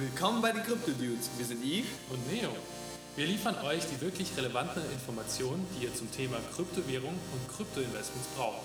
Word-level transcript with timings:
Willkommen 0.00 0.40
bei 0.40 0.52
den 0.52 0.62
Crypto 0.62 0.92
Dudes. 0.92 1.28
Wir 1.36 1.44
sind 1.44 1.60
Yves 1.60 1.88
und 2.10 2.32
Neo. 2.32 2.50
Wir 3.16 3.26
liefern 3.26 3.56
euch 3.64 3.84
die 3.86 4.00
wirklich 4.00 4.28
relevanten 4.36 4.80
Informationen, 4.92 5.66
die 5.74 5.86
ihr 5.86 5.94
zum 5.94 6.08
Thema 6.12 6.36
Kryptowährung 6.54 7.14
und 7.32 7.48
Kryptoinvestments 7.48 8.28
braucht. 8.36 8.62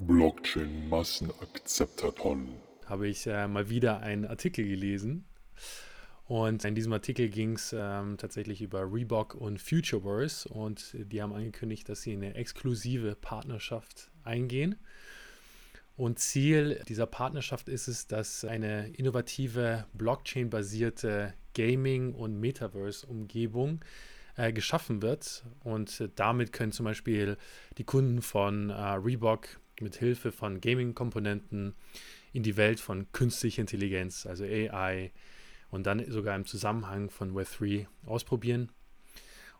Blockchain 0.00 0.88
Massenakzeptaton. 0.88 2.48
Habe 2.86 3.06
ich 3.06 3.28
äh, 3.28 3.46
mal 3.46 3.68
wieder 3.68 4.00
einen 4.00 4.26
Artikel 4.26 4.66
gelesen 4.66 5.24
und 6.26 6.64
in 6.64 6.74
diesem 6.74 6.92
Artikel 6.92 7.28
ging 7.28 7.52
es 7.52 7.74
ähm, 7.78 8.16
tatsächlich 8.16 8.62
über 8.62 8.90
Reebok 8.90 9.34
und 9.34 9.60
Futureverse 9.60 10.48
und 10.48 10.94
die 10.94 11.20
haben 11.20 11.34
angekündigt, 11.34 11.88
dass 11.88 12.02
sie 12.02 12.12
eine 12.12 12.34
exklusive 12.34 13.14
Partnerschaft 13.14 14.10
eingehen. 14.22 14.76
Und 15.96 16.18
Ziel 16.18 16.82
dieser 16.88 17.06
Partnerschaft 17.06 17.68
ist 17.68 17.88
es, 17.88 18.06
dass 18.06 18.44
eine 18.44 18.88
innovative 18.94 19.86
Blockchain-basierte 19.92 21.34
Gaming- 21.54 22.14
und 22.14 22.40
Metaverse-Umgebung 22.40 23.84
äh, 24.36 24.52
geschaffen 24.52 25.02
wird. 25.02 25.44
Und 25.62 26.10
damit 26.16 26.52
können 26.52 26.72
zum 26.72 26.84
Beispiel 26.84 27.36
die 27.78 27.84
Kunden 27.84 28.22
von 28.22 28.70
äh, 28.70 28.74
Reebok 28.74 29.60
mit 29.80 29.96
Hilfe 29.96 30.32
von 30.32 30.60
Gaming-Komponenten 30.60 31.74
in 32.32 32.42
die 32.42 32.56
Welt 32.56 32.80
von 32.80 33.12
künstlicher 33.12 33.60
Intelligenz, 33.60 34.26
also 34.26 34.44
AI, 34.44 35.12
und 35.74 35.84
dann 35.84 36.08
sogar 36.10 36.36
im 36.36 36.46
Zusammenhang 36.46 37.10
von 37.10 37.34
Web3 37.34 37.86
ausprobieren. 38.06 38.70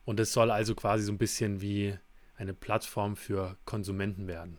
Und 0.05 0.20
es 0.20 0.32
soll 0.32 0.50
also 0.50 0.74
quasi 0.77 1.02
so 1.02 1.12
ein 1.12 1.18
bisschen 1.18 1.60
wie 1.60 1.98
eine 2.36 2.55
Plattform 2.55 3.16
für 3.16 3.56
Konsumenten 3.64 4.28
werden. 4.28 4.58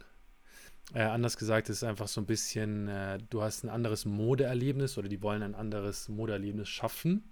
Äh, 0.93 1.03
anders 1.03 1.37
gesagt, 1.37 1.69
es 1.69 1.77
ist 1.77 1.83
einfach 1.83 2.09
so 2.09 2.19
ein 2.19 2.25
bisschen, 2.25 2.89
äh, 2.89 3.19
du 3.29 3.41
hast 3.41 3.63
ein 3.63 3.69
anderes 3.69 4.05
Modeerlebnis 4.05 4.97
oder 4.97 5.07
die 5.07 5.21
wollen 5.21 5.43
ein 5.43 5.55
anderes 5.55 6.09
Modeerlebnis 6.09 6.67
schaffen. 6.67 7.31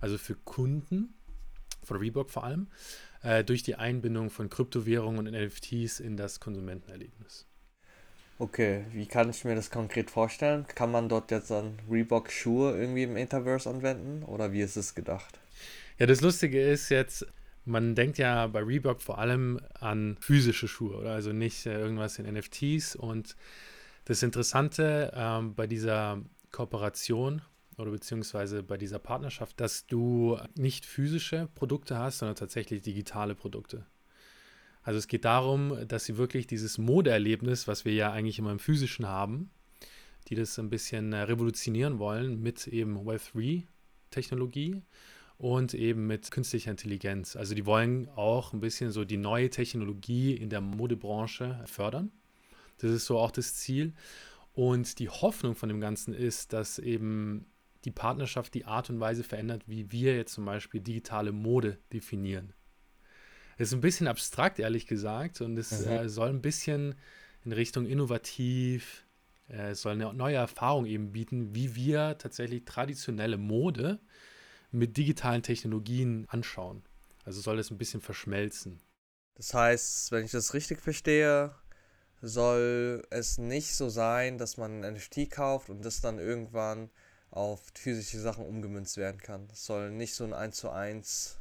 Also 0.00 0.18
für 0.18 0.34
Kunden, 0.34 1.14
von 1.82 1.96
Reebok 1.96 2.30
vor 2.30 2.44
allem, 2.44 2.68
äh, 3.22 3.44
durch 3.44 3.62
die 3.62 3.76
Einbindung 3.76 4.28
von 4.28 4.50
Kryptowährungen 4.50 5.26
und 5.26 5.32
NFTs 5.32 6.00
in 6.00 6.16
das 6.18 6.38
Konsumentenerlebnis. 6.38 7.46
Okay, 8.38 8.84
wie 8.92 9.06
kann 9.06 9.30
ich 9.30 9.44
mir 9.44 9.54
das 9.54 9.70
konkret 9.70 10.10
vorstellen? 10.10 10.66
Kann 10.66 10.90
man 10.90 11.08
dort 11.08 11.30
jetzt 11.30 11.50
dann 11.50 11.78
Reebok 11.88 12.32
Schuhe 12.32 12.76
irgendwie 12.76 13.04
im 13.04 13.12
Metaverse 13.12 13.70
anwenden 13.70 14.24
oder 14.24 14.52
wie 14.52 14.60
ist 14.60 14.76
es 14.76 14.94
gedacht? 14.94 15.38
Ja, 15.98 16.06
das 16.06 16.20
Lustige 16.20 16.60
ist 16.60 16.88
jetzt, 16.88 17.26
man 17.64 17.94
denkt 17.94 18.18
ja 18.18 18.48
bei 18.48 18.60
Reebok 18.60 19.00
vor 19.00 19.18
allem 19.18 19.60
an 19.78 20.16
physische 20.20 20.66
Schuhe, 20.66 20.96
oder? 20.96 21.12
also 21.12 21.32
nicht 21.32 21.66
äh, 21.66 21.78
irgendwas 21.78 22.18
in 22.18 22.26
NFTs. 22.26 22.96
Und 22.96 23.36
das 24.04 24.24
Interessante 24.24 25.12
ähm, 25.14 25.54
bei 25.54 25.68
dieser 25.68 26.20
Kooperation 26.50 27.42
oder 27.78 27.92
beziehungsweise 27.92 28.64
bei 28.64 28.76
dieser 28.76 28.98
Partnerschaft, 28.98 29.60
dass 29.60 29.86
du 29.86 30.38
nicht 30.56 30.86
physische 30.86 31.48
Produkte 31.54 31.98
hast, 31.98 32.18
sondern 32.18 32.36
tatsächlich 32.36 32.82
digitale 32.82 33.36
Produkte. 33.36 33.86
Also 34.84 34.98
es 34.98 35.08
geht 35.08 35.24
darum, 35.24 35.76
dass 35.88 36.04
sie 36.04 36.18
wirklich 36.18 36.46
dieses 36.46 36.78
Modeerlebnis, 36.78 37.66
was 37.66 37.84
wir 37.84 37.94
ja 37.94 38.12
eigentlich 38.12 38.38
immer 38.38 38.52
im 38.52 38.58
physischen 38.58 39.08
haben, 39.08 39.50
die 40.28 40.34
das 40.34 40.58
ein 40.58 40.70
bisschen 40.70 41.12
äh, 41.12 41.22
revolutionieren 41.22 41.98
wollen 41.98 42.40
mit 42.42 42.66
eben 42.66 42.98
Web3-Technologie 42.98 44.82
und 45.38 45.74
eben 45.74 46.06
mit 46.06 46.30
künstlicher 46.30 46.70
Intelligenz. 46.70 47.34
Also 47.34 47.54
die 47.54 47.66
wollen 47.66 48.08
auch 48.10 48.52
ein 48.52 48.60
bisschen 48.60 48.92
so 48.92 49.04
die 49.04 49.16
neue 49.16 49.50
Technologie 49.50 50.34
in 50.34 50.50
der 50.50 50.60
Modebranche 50.60 51.64
fördern. 51.66 52.12
Das 52.78 52.90
ist 52.90 53.06
so 53.06 53.18
auch 53.18 53.30
das 53.30 53.54
Ziel. 53.54 53.94
Und 54.52 54.98
die 54.98 55.08
Hoffnung 55.08 55.54
von 55.54 55.68
dem 55.68 55.80
Ganzen 55.80 56.14
ist, 56.14 56.52
dass 56.52 56.78
eben 56.78 57.46
die 57.84 57.90
Partnerschaft 57.90 58.54
die 58.54 58.64
Art 58.64 58.88
und 58.90 59.00
Weise 59.00 59.24
verändert, 59.24 59.64
wie 59.66 59.90
wir 59.90 60.16
jetzt 60.16 60.34
zum 60.34 60.44
Beispiel 60.44 60.80
digitale 60.80 61.32
Mode 61.32 61.78
definieren. 61.92 62.52
Es 63.56 63.68
ist 63.68 63.74
ein 63.74 63.80
bisschen 63.80 64.06
abstrakt, 64.06 64.58
ehrlich 64.58 64.86
gesagt, 64.86 65.40
und 65.40 65.56
es 65.56 65.86
mhm. 65.86 65.92
äh, 65.92 66.08
soll 66.08 66.30
ein 66.30 66.42
bisschen 66.42 66.94
in 67.44 67.52
Richtung 67.52 67.86
innovativ, 67.86 69.04
äh, 69.48 69.70
es 69.70 69.82
soll 69.82 69.92
eine 69.92 70.12
neue 70.14 70.36
Erfahrung 70.36 70.86
eben 70.86 71.12
bieten, 71.12 71.54
wie 71.54 71.74
wir 71.74 72.18
tatsächlich 72.18 72.64
traditionelle 72.64 73.36
Mode 73.36 74.00
mit 74.70 74.96
digitalen 74.96 75.42
Technologien 75.42 76.26
anschauen. 76.28 76.82
Also 77.24 77.40
soll 77.40 77.58
es 77.58 77.70
ein 77.70 77.78
bisschen 77.78 78.00
verschmelzen. 78.00 78.80
Das 79.36 79.54
heißt, 79.54 80.12
wenn 80.12 80.24
ich 80.24 80.30
das 80.30 80.54
richtig 80.54 80.80
verstehe, 80.80 81.54
soll 82.20 83.02
es 83.10 83.38
nicht 83.38 83.74
so 83.74 83.88
sein, 83.88 84.38
dass 84.38 84.56
man 84.56 84.84
ein 84.84 84.94
NFT 84.94 85.30
kauft 85.30 85.70
und 85.70 85.84
das 85.84 86.00
dann 86.00 86.18
irgendwann 86.18 86.90
auf 87.30 87.62
physische 87.74 88.20
Sachen 88.20 88.46
umgemünzt 88.46 88.96
werden 88.96 89.20
kann. 89.20 89.48
Es 89.52 89.64
soll 89.64 89.90
nicht 89.90 90.14
so 90.14 90.24
ein 90.24 90.32
1 90.32 90.56
zu 90.56 90.70
1 90.70 91.38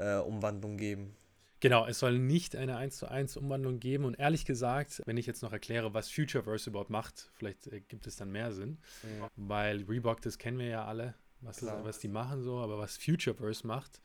äh, 0.00 0.18
Umwandlung 0.18 0.76
geben. 0.76 1.14
Genau, 1.60 1.86
es 1.86 1.98
soll 1.98 2.18
nicht 2.18 2.56
eine 2.56 2.78
1 2.78 2.96
zu 2.96 3.08
1 3.08 3.36
Umwandlung 3.36 3.80
geben. 3.80 4.04
Und 4.04 4.18
ehrlich 4.18 4.46
gesagt, 4.46 5.02
wenn 5.04 5.18
ich 5.18 5.26
jetzt 5.26 5.42
noch 5.42 5.52
erkläre, 5.52 5.92
was 5.92 6.10
Futureverse 6.10 6.70
überhaupt 6.70 6.88
macht, 6.88 7.30
vielleicht 7.34 7.66
äh, 7.66 7.80
gibt 7.80 8.06
es 8.06 8.16
dann 8.16 8.32
mehr 8.32 8.50
Sinn. 8.52 8.78
Mhm. 9.02 9.26
Weil 9.36 9.84
Reebok, 9.86 10.22
das 10.22 10.38
kennen 10.38 10.58
wir 10.58 10.68
ja 10.68 10.84
alle, 10.86 11.14
was, 11.42 11.62
ist, 11.62 11.70
was 11.82 11.98
die 11.98 12.08
machen 12.08 12.42
so, 12.42 12.58
aber 12.58 12.78
was 12.78 12.96
Futureverse 12.96 13.66
macht. 13.66 14.00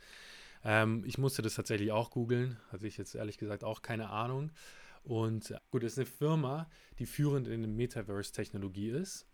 Ähm, 0.65 1.03
ich 1.05 1.17
musste 1.17 1.41
das 1.41 1.55
tatsächlich 1.55 1.93
auch 1.93 2.11
googeln, 2.11 2.57
hatte 2.71 2.87
ich 2.87 2.97
jetzt 2.97 3.15
ehrlich 3.15 3.37
gesagt 3.37 3.63
auch 3.63 3.81
keine 3.81 4.09
Ahnung. 4.09 4.51
Und 5.03 5.51
äh, 5.51 5.57
gut, 5.71 5.83
es 5.83 5.93
ist 5.93 5.99
eine 5.99 6.07
Firma, 6.07 6.69
die 6.99 7.05
führend 7.05 7.47
in 7.47 7.61
der 7.61 7.71
Metaverse-Technologie 7.71 8.89
ist 8.89 9.27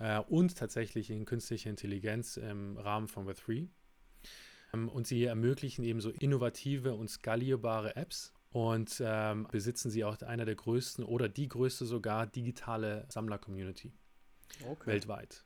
äh, 0.00 0.18
und 0.18 0.56
tatsächlich 0.56 1.10
in 1.10 1.26
künstlicher 1.26 1.70
Intelligenz 1.70 2.38
im 2.38 2.76
Rahmen 2.76 3.06
von 3.06 3.28
Web3. 3.28 3.68
Ähm, 4.74 4.88
und 4.88 5.06
sie 5.06 5.24
ermöglichen 5.24 5.84
eben 5.84 6.00
so 6.00 6.10
innovative 6.10 6.94
und 6.94 7.08
skalierbare 7.08 7.96
Apps 7.96 8.32
und 8.50 9.02
ähm, 9.04 9.46
besitzen 9.50 9.90
sie 9.90 10.04
auch 10.04 10.20
einer 10.22 10.44
der 10.44 10.54
größten 10.54 11.04
oder 11.04 11.28
die 11.28 11.48
größte 11.48 11.86
sogar 11.86 12.26
digitale 12.26 13.06
Sammler-Community 13.08 13.92
okay. 14.68 14.86
weltweit. 14.86 15.44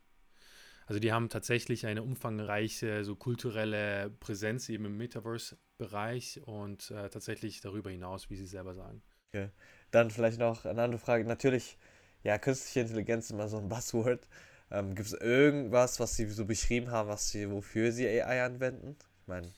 Also 0.87 0.99
die 1.01 1.11
haben 1.11 1.27
tatsächlich 1.27 1.85
eine 1.85 2.01
umfangreiche 2.01 3.03
so 3.03 3.15
kulturelle 3.15 4.09
Präsenz 4.21 4.69
eben 4.69 4.85
im 4.85 4.97
Metaverse-Bereich 4.97 6.41
und 6.45 6.91
äh, 6.91 7.09
tatsächlich 7.09 7.59
darüber 7.59 7.89
hinaus, 7.89 8.29
wie 8.29 8.37
sie 8.37 8.45
selber 8.45 8.73
sagen. 8.73 9.01
Okay. 9.33 9.49
Dann 9.91 10.11
vielleicht 10.11 10.39
noch 10.39 10.65
eine 10.65 10.81
andere 10.81 10.99
Frage. 10.99 11.25
Natürlich, 11.25 11.77
ja, 12.23 12.37
künstliche 12.37 12.81
Intelligenz 12.81 13.25
ist 13.25 13.31
immer 13.31 13.49
so 13.49 13.57
ein 13.57 13.67
Buzzword. 13.67 14.27
Ähm, 14.71 14.95
Gibt 14.95 15.07
es 15.07 15.13
irgendwas, 15.13 15.99
was 15.99 16.15
Sie 16.15 16.29
so 16.29 16.45
beschrieben 16.45 16.91
haben, 16.91 17.09
was 17.09 17.29
Sie, 17.29 17.49
wofür 17.49 17.91
Sie 17.91 18.07
AI 18.07 18.43
anwenden? 18.43 18.97
Meine. 19.27 19.51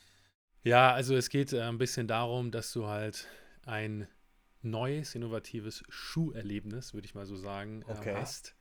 Ja, 0.62 0.92
also 0.92 1.16
es 1.16 1.30
geht 1.30 1.52
äh, 1.52 1.62
ein 1.62 1.78
bisschen 1.78 2.06
darum, 2.06 2.50
dass 2.50 2.72
du 2.72 2.86
halt 2.86 3.26
ein 3.64 4.06
neues, 4.62 5.14
innovatives 5.14 5.82
Schuherlebnis, 5.88 6.92
würde 6.92 7.06
ich 7.06 7.14
mal 7.14 7.26
so 7.26 7.36
sagen, 7.36 7.82
äh, 7.88 7.92
okay. 7.92 8.14
hast. 8.14 8.54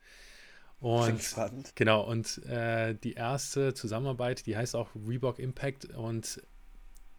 Und 0.80 1.22
spannend. 1.22 1.74
genau, 1.76 2.04
und 2.04 2.38
äh, 2.46 2.96
die 2.96 3.14
erste 3.14 3.74
Zusammenarbeit, 3.74 4.46
die 4.46 4.56
heißt 4.56 4.78
auch 4.78 4.90
Reebok 4.96 5.38
Impact 5.38 5.86
und 5.86 6.42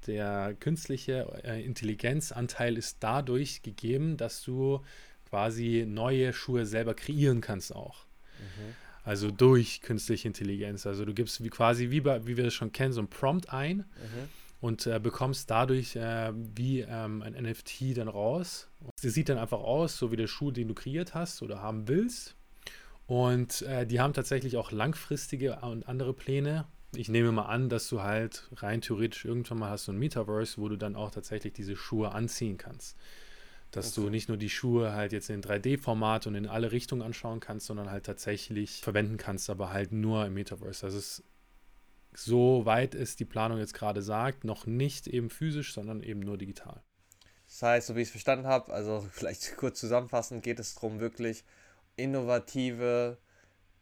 der 0.07 0.57
künstliche 0.59 1.43
äh, 1.45 1.63
Intelligenzanteil 1.63 2.79
ist 2.79 2.99
dadurch 3.01 3.61
gegeben, 3.61 4.17
dass 4.17 4.43
du 4.43 4.83
quasi 5.29 5.85
neue 5.87 6.33
Schuhe 6.33 6.65
selber 6.65 6.95
kreieren 6.95 7.43
kannst 7.43 7.75
auch. 7.75 8.07
Mhm. 8.39 8.75
Also 9.05 9.31
durch 9.31 9.81
künstliche 9.81 10.29
Intelligenz. 10.29 10.87
Also 10.87 11.05
du 11.05 11.15
gibst 11.15 11.43
wie 11.43 11.49
quasi, 11.49 11.91
wie, 11.91 12.05
wie 12.05 12.37
wir 12.37 12.45
das 12.45 12.55
schon 12.55 12.73
kennen, 12.73 12.93
so 12.93 13.01
ein 13.01 13.09
Prompt 13.09 13.53
ein 13.53 13.79
mhm. 13.79 13.85
und 14.61 14.87
äh, 14.87 14.99
bekommst 15.01 15.51
dadurch 15.51 15.97
äh, 15.97 16.33
wie 16.35 16.81
ähm, 16.81 17.23
ein 17.23 17.33
NFT 17.33 17.97
dann 17.97 18.09
raus. 18.09 18.69
Das 19.03 19.15
sieht 19.15 19.29
dann 19.29 19.39
einfach 19.39 19.61
aus, 19.61 19.97
so 19.97 20.13
wie 20.13 20.17
der 20.17 20.27
Schuh, 20.27 20.51
den 20.51 20.69
du 20.69 20.75
kreiert 20.75 21.15
hast 21.15 21.43
oder 21.43 21.63
haben 21.63 21.89
willst. 21.89 22.37
Und 23.07 23.63
äh, 23.63 23.87
die 23.87 24.01
haben 24.01 24.13
tatsächlich 24.13 24.57
auch 24.57 24.71
langfristige 24.71 25.57
und 25.63 25.89
andere 25.89 26.13
Pläne. 26.13 26.67
Ich 26.95 27.09
nehme 27.09 27.33
mal 27.33 27.47
an, 27.47 27.69
dass 27.69 27.89
du 27.89 28.03
halt 28.03 28.49
rein 28.57 28.81
theoretisch 28.81 29.25
irgendwann 29.25 29.59
mal 29.59 29.71
hast 29.71 29.87
so 29.87 29.93
ein 29.93 29.99
Metaverse, 29.99 30.59
wo 30.59 30.69
du 30.69 30.77
dann 30.77 30.97
auch 30.97 31.11
tatsächlich 31.11 31.53
diese 31.53 31.77
Schuhe 31.77 32.13
anziehen 32.13 32.57
kannst. 32.57 32.97
Dass 33.71 33.97
okay. 33.97 34.07
du 34.07 34.11
nicht 34.11 34.29
nur 34.29 34.37
die 34.37 34.51
Schuhe 34.51 34.93
halt 34.93 35.13
jetzt 35.13 35.31
in 35.31 35.43
3D-Format 35.43 36.27
und 36.27 36.35
in 36.35 36.47
alle 36.47 36.73
Richtungen 36.73 37.03
anschauen 37.03 37.39
kannst, 37.41 37.67
sondern 37.67 37.91
halt 37.91 38.05
tatsächlich 38.05 38.81
verwenden 38.81 39.17
kannst, 39.17 39.49
aber 39.49 39.73
halt 39.73 39.93
nur 39.93 40.27
im 40.27 40.35
Metaverse. 40.35 40.87
Das 40.87 40.95
ist 40.95 41.25
so 42.13 42.67
weit 42.67 42.95
es 42.95 43.17
die 43.17 43.25
Planung 43.25 43.59
jetzt 43.59 43.75
gerade 43.75 44.03
sagt, 44.03 44.45
noch 44.45 44.67
nicht 44.67 45.07
eben 45.07 45.31
physisch, 45.31 45.73
sondern 45.73 46.03
eben 46.03 46.21
nur 46.21 46.39
digital. 46.39 46.83
Das 47.47 47.63
heißt, 47.63 47.87
so 47.89 47.97
wie 47.97 48.01
ich 48.01 48.09
es 48.09 48.13
verstanden 48.13 48.47
habe, 48.47 48.73
also 48.73 49.07
vielleicht 49.13 49.57
kurz 49.57 49.81
zusammenfassend, 49.81 50.43
geht 50.43 50.59
es 50.59 50.75
darum, 50.75 51.01
wirklich 51.01 51.45
innovative 51.97 53.19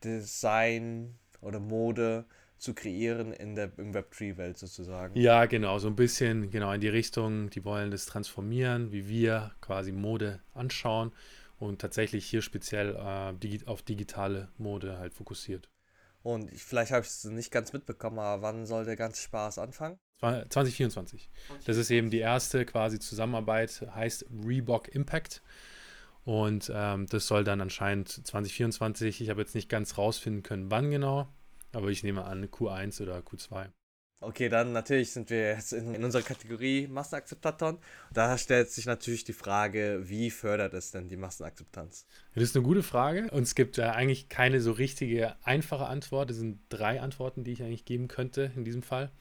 Design 0.03 1.19
oder 1.41 1.61
Mode 1.61 2.25
zu 2.59 2.75
kreieren 2.75 3.33
in 3.33 3.55
der 3.55 3.71
im 3.79 3.93
Web3-Welt 3.93 4.59
sozusagen. 4.59 5.19
Ja, 5.19 5.47
genau, 5.47 5.79
so 5.79 5.89
ein 5.89 5.97
bisschen 5.97 6.51
genau 6.51 6.73
in 6.73 6.81
die 6.81 6.89
Richtung, 6.89 7.51
die 7.51 7.65
wollen 7.65 7.91
das 7.91 8.07
transformieren, 8.07 8.93
wie 8.93 9.09
wir 9.09 9.53
quasi 9.61 9.93
Mode 9.93 10.41
anschauen 10.55 11.13
und 11.59 11.81
tatsächlich 11.81 12.27
hier 12.27 12.43
speziell 12.43 12.97
äh, 12.97 13.35
digi 13.35 13.65
auf 13.67 13.83
digitale 13.83 14.49
Mode 14.59 14.99
halt 14.99 15.15
fokussiert. 15.15 15.69
Und 16.23 16.53
ich, 16.53 16.63
vielleicht 16.63 16.93
habe 16.93 17.03
ich 17.03 17.09
es 17.09 17.25
nicht 17.25 17.51
ganz 17.51 17.73
mitbekommen, 17.73 18.19
aber 18.19 18.43
wann 18.43 18.67
soll 18.67 18.85
der 18.85 18.97
ganze 18.97 19.23
Spaß 19.23 19.59
anfangen? 19.59 19.99
2024. 20.21 21.31
Das 21.65 21.77
ist 21.77 21.91
eben 21.91 22.11
die 22.11 22.19
erste 22.19 22.67
quasi 22.67 22.99
Zusammenarbeit, 22.99 23.87
heißt 23.95 24.27
Reebok 24.45 24.89
Impact. 24.89 25.43
Und 26.25 26.71
ähm, 26.75 27.07
das 27.07 27.27
soll 27.27 27.45
dann 27.45 27.61
anscheinend 27.61 28.09
2024, 28.11 29.21
ich 29.23 29.31
habe 29.31 29.41
jetzt 29.41 29.55
nicht 29.55 29.69
ganz 29.69 29.97
rausfinden 29.97 30.43
können, 30.43 30.71
wann 30.71 30.91
genau, 30.91 31.29
aber 31.73 31.89
ich 31.89 32.03
nehme 32.03 32.25
an 32.25 32.47
Q1 32.47 33.03
oder 33.03 33.19
Q2. 33.19 33.71
Okay, 34.21 34.49
dann 34.49 34.73
natürlich 34.73 35.13
sind 35.13 35.31
wir 35.31 35.53
jetzt 35.53 35.73
in, 35.73 35.95
in 35.95 36.03
unserer 36.03 36.23
Kategorie 36.23 36.89
Massenakzeptaton. 36.89 37.79
Da 38.13 38.37
stellt 38.37 38.69
sich 38.69 38.85
natürlich 38.85 39.23
die 39.23 39.33
Frage, 39.33 40.01
wie 40.09 40.31
fördert 40.31 40.75
es 40.75 40.91
denn 40.91 41.07
die 41.07 41.17
Massenakzeptanz? 41.17 42.05
Das 42.35 42.43
ist 42.43 42.57
eine 42.57 42.65
gute 42.65 42.83
Frage 42.83 43.31
und 43.31 43.45
es 43.45 43.55
gibt 43.55 43.79
äh, 43.79 43.83
eigentlich 43.83 44.29
keine 44.29 44.61
so 44.61 44.73
richtige 44.73 45.37
einfache 45.45 45.87
Antwort. 45.87 46.33
Es 46.33 46.39
sind 46.39 46.59
drei 46.69 47.01
Antworten, 47.01 47.45
die 47.45 47.53
ich 47.53 47.63
eigentlich 47.63 47.85
geben 47.85 48.09
könnte 48.09 48.51
in 48.57 48.65
diesem 48.65 48.83
Fall. 48.83 49.13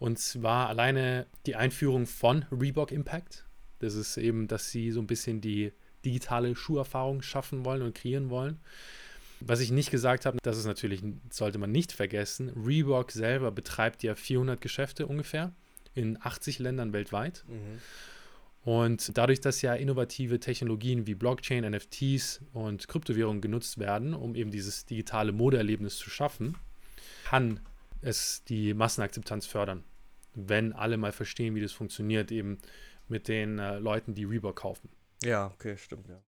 Und 0.00 0.18
zwar 0.18 0.68
alleine 0.68 1.26
die 1.46 1.54
Einführung 1.54 2.06
von 2.06 2.44
Reebok 2.50 2.90
Impact. 2.90 3.46
Das 3.78 3.94
ist 3.94 4.16
eben, 4.16 4.48
dass 4.48 4.70
sie 4.70 4.90
so 4.90 5.00
ein 5.00 5.06
bisschen 5.06 5.40
die 5.40 5.72
digitale 6.04 6.56
Schuherfahrung 6.56 7.22
schaffen 7.22 7.64
wollen 7.64 7.82
und 7.82 7.94
kreieren 7.94 8.30
wollen. 8.30 8.58
Was 9.40 9.60
ich 9.60 9.70
nicht 9.70 9.90
gesagt 9.90 10.26
habe, 10.26 10.38
das 10.42 10.58
ist 10.58 10.66
natürlich, 10.66 11.02
sollte 11.30 11.58
man 11.58 11.70
nicht 11.70 11.92
vergessen, 11.92 12.50
Reebok 12.50 13.12
selber 13.12 13.50
betreibt 13.50 14.02
ja 14.02 14.14
400 14.14 14.60
Geschäfte 14.60 15.06
ungefähr 15.06 15.52
in 15.94 16.18
80 16.20 16.58
Ländern 16.58 16.92
weltweit. 16.92 17.44
Mhm. 17.48 17.80
Und 18.64 19.16
dadurch, 19.16 19.40
dass 19.40 19.62
ja 19.62 19.74
innovative 19.74 20.40
Technologien 20.40 21.06
wie 21.06 21.14
Blockchain, 21.14 21.64
NFTs 21.70 22.40
und 22.52 22.88
Kryptowährungen 22.88 23.40
genutzt 23.40 23.78
werden, 23.78 24.14
um 24.14 24.34
eben 24.34 24.50
dieses 24.50 24.84
digitale 24.84 25.32
Modeerlebnis 25.32 25.96
zu 25.96 26.10
schaffen, 26.10 26.56
kann 27.24 27.60
es 28.02 28.44
die 28.44 28.74
Massenakzeptanz 28.74 29.46
fördern. 29.46 29.84
Wenn 30.34 30.72
alle 30.72 30.96
mal 30.96 31.12
verstehen, 31.12 31.54
wie 31.54 31.60
das 31.60 31.72
funktioniert, 31.72 32.30
eben 32.30 32.58
mit 33.08 33.28
den 33.28 33.58
äh, 33.58 33.78
Leuten, 33.78 34.14
die 34.14 34.24
Reebok 34.24 34.56
kaufen. 34.56 34.90
Ja, 35.22 35.46
okay, 35.46 35.76
stimmt, 35.76 36.08
ja. 36.08 36.20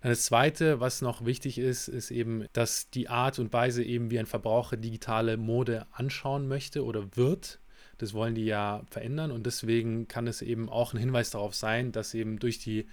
Das 0.00 0.24
Zweite, 0.24 0.80
was 0.80 1.02
noch 1.02 1.24
wichtig 1.24 1.58
ist, 1.58 1.88
ist 1.88 2.10
eben, 2.10 2.46
dass 2.52 2.90
die 2.90 3.08
Art 3.08 3.38
und 3.38 3.52
Weise 3.52 3.82
eben, 3.82 4.10
wie 4.10 4.18
ein 4.18 4.26
Verbraucher 4.26 4.76
digitale 4.76 5.36
Mode 5.36 5.86
anschauen 5.90 6.46
möchte 6.46 6.84
oder 6.84 7.16
wird, 7.16 7.58
das 7.98 8.14
wollen 8.14 8.36
die 8.36 8.44
ja 8.44 8.84
verändern 8.90 9.32
und 9.32 9.44
deswegen 9.44 10.06
kann 10.06 10.28
es 10.28 10.40
eben 10.40 10.68
auch 10.68 10.94
ein 10.94 11.00
Hinweis 11.00 11.30
darauf 11.30 11.54
sein, 11.54 11.90
dass 11.90 12.14
eben 12.14 12.38
durch 12.38 12.58
die 12.58 12.86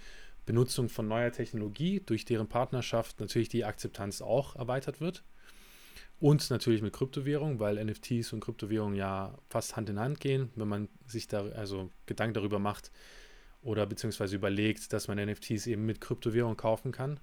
Benutzung 0.46 0.88
von 0.88 1.06
neuer 1.08 1.32
Technologie, 1.32 2.02
durch 2.04 2.24
deren 2.24 2.48
Partnerschaft 2.48 3.20
natürlich 3.20 3.48
die 3.48 3.64
Akzeptanz 3.64 4.20
auch 4.20 4.56
erweitert 4.56 5.00
wird. 5.00 5.22
Und 6.18 6.48
natürlich 6.48 6.80
mit 6.80 6.94
Kryptowährung, 6.94 7.60
weil 7.60 7.84
NFTs 7.84 8.32
und 8.32 8.40
Kryptowährungen 8.40 8.96
ja 8.96 9.36
fast 9.50 9.76
Hand 9.76 9.90
in 9.90 10.00
Hand 10.00 10.18
gehen, 10.18 10.50
wenn 10.54 10.68
man 10.68 10.88
sich 11.06 11.28
da 11.28 11.46
also 11.50 11.90
Gedanken 12.06 12.34
darüber 12.34 12.58
macht, 12.58 12.90
oder 13.66 13.84
beziehungsweise 13.86 14.36
überlegt, 14.36 14.92
dass 14.92 15.08
man 15.08 15.18
NFTs 15.18 15.66
eben 15.66 15.84
mit 15.84 16.00
Kryptowährung 16.00 16.56
kaufen 16.56 16.92
kann, 16.92 17.20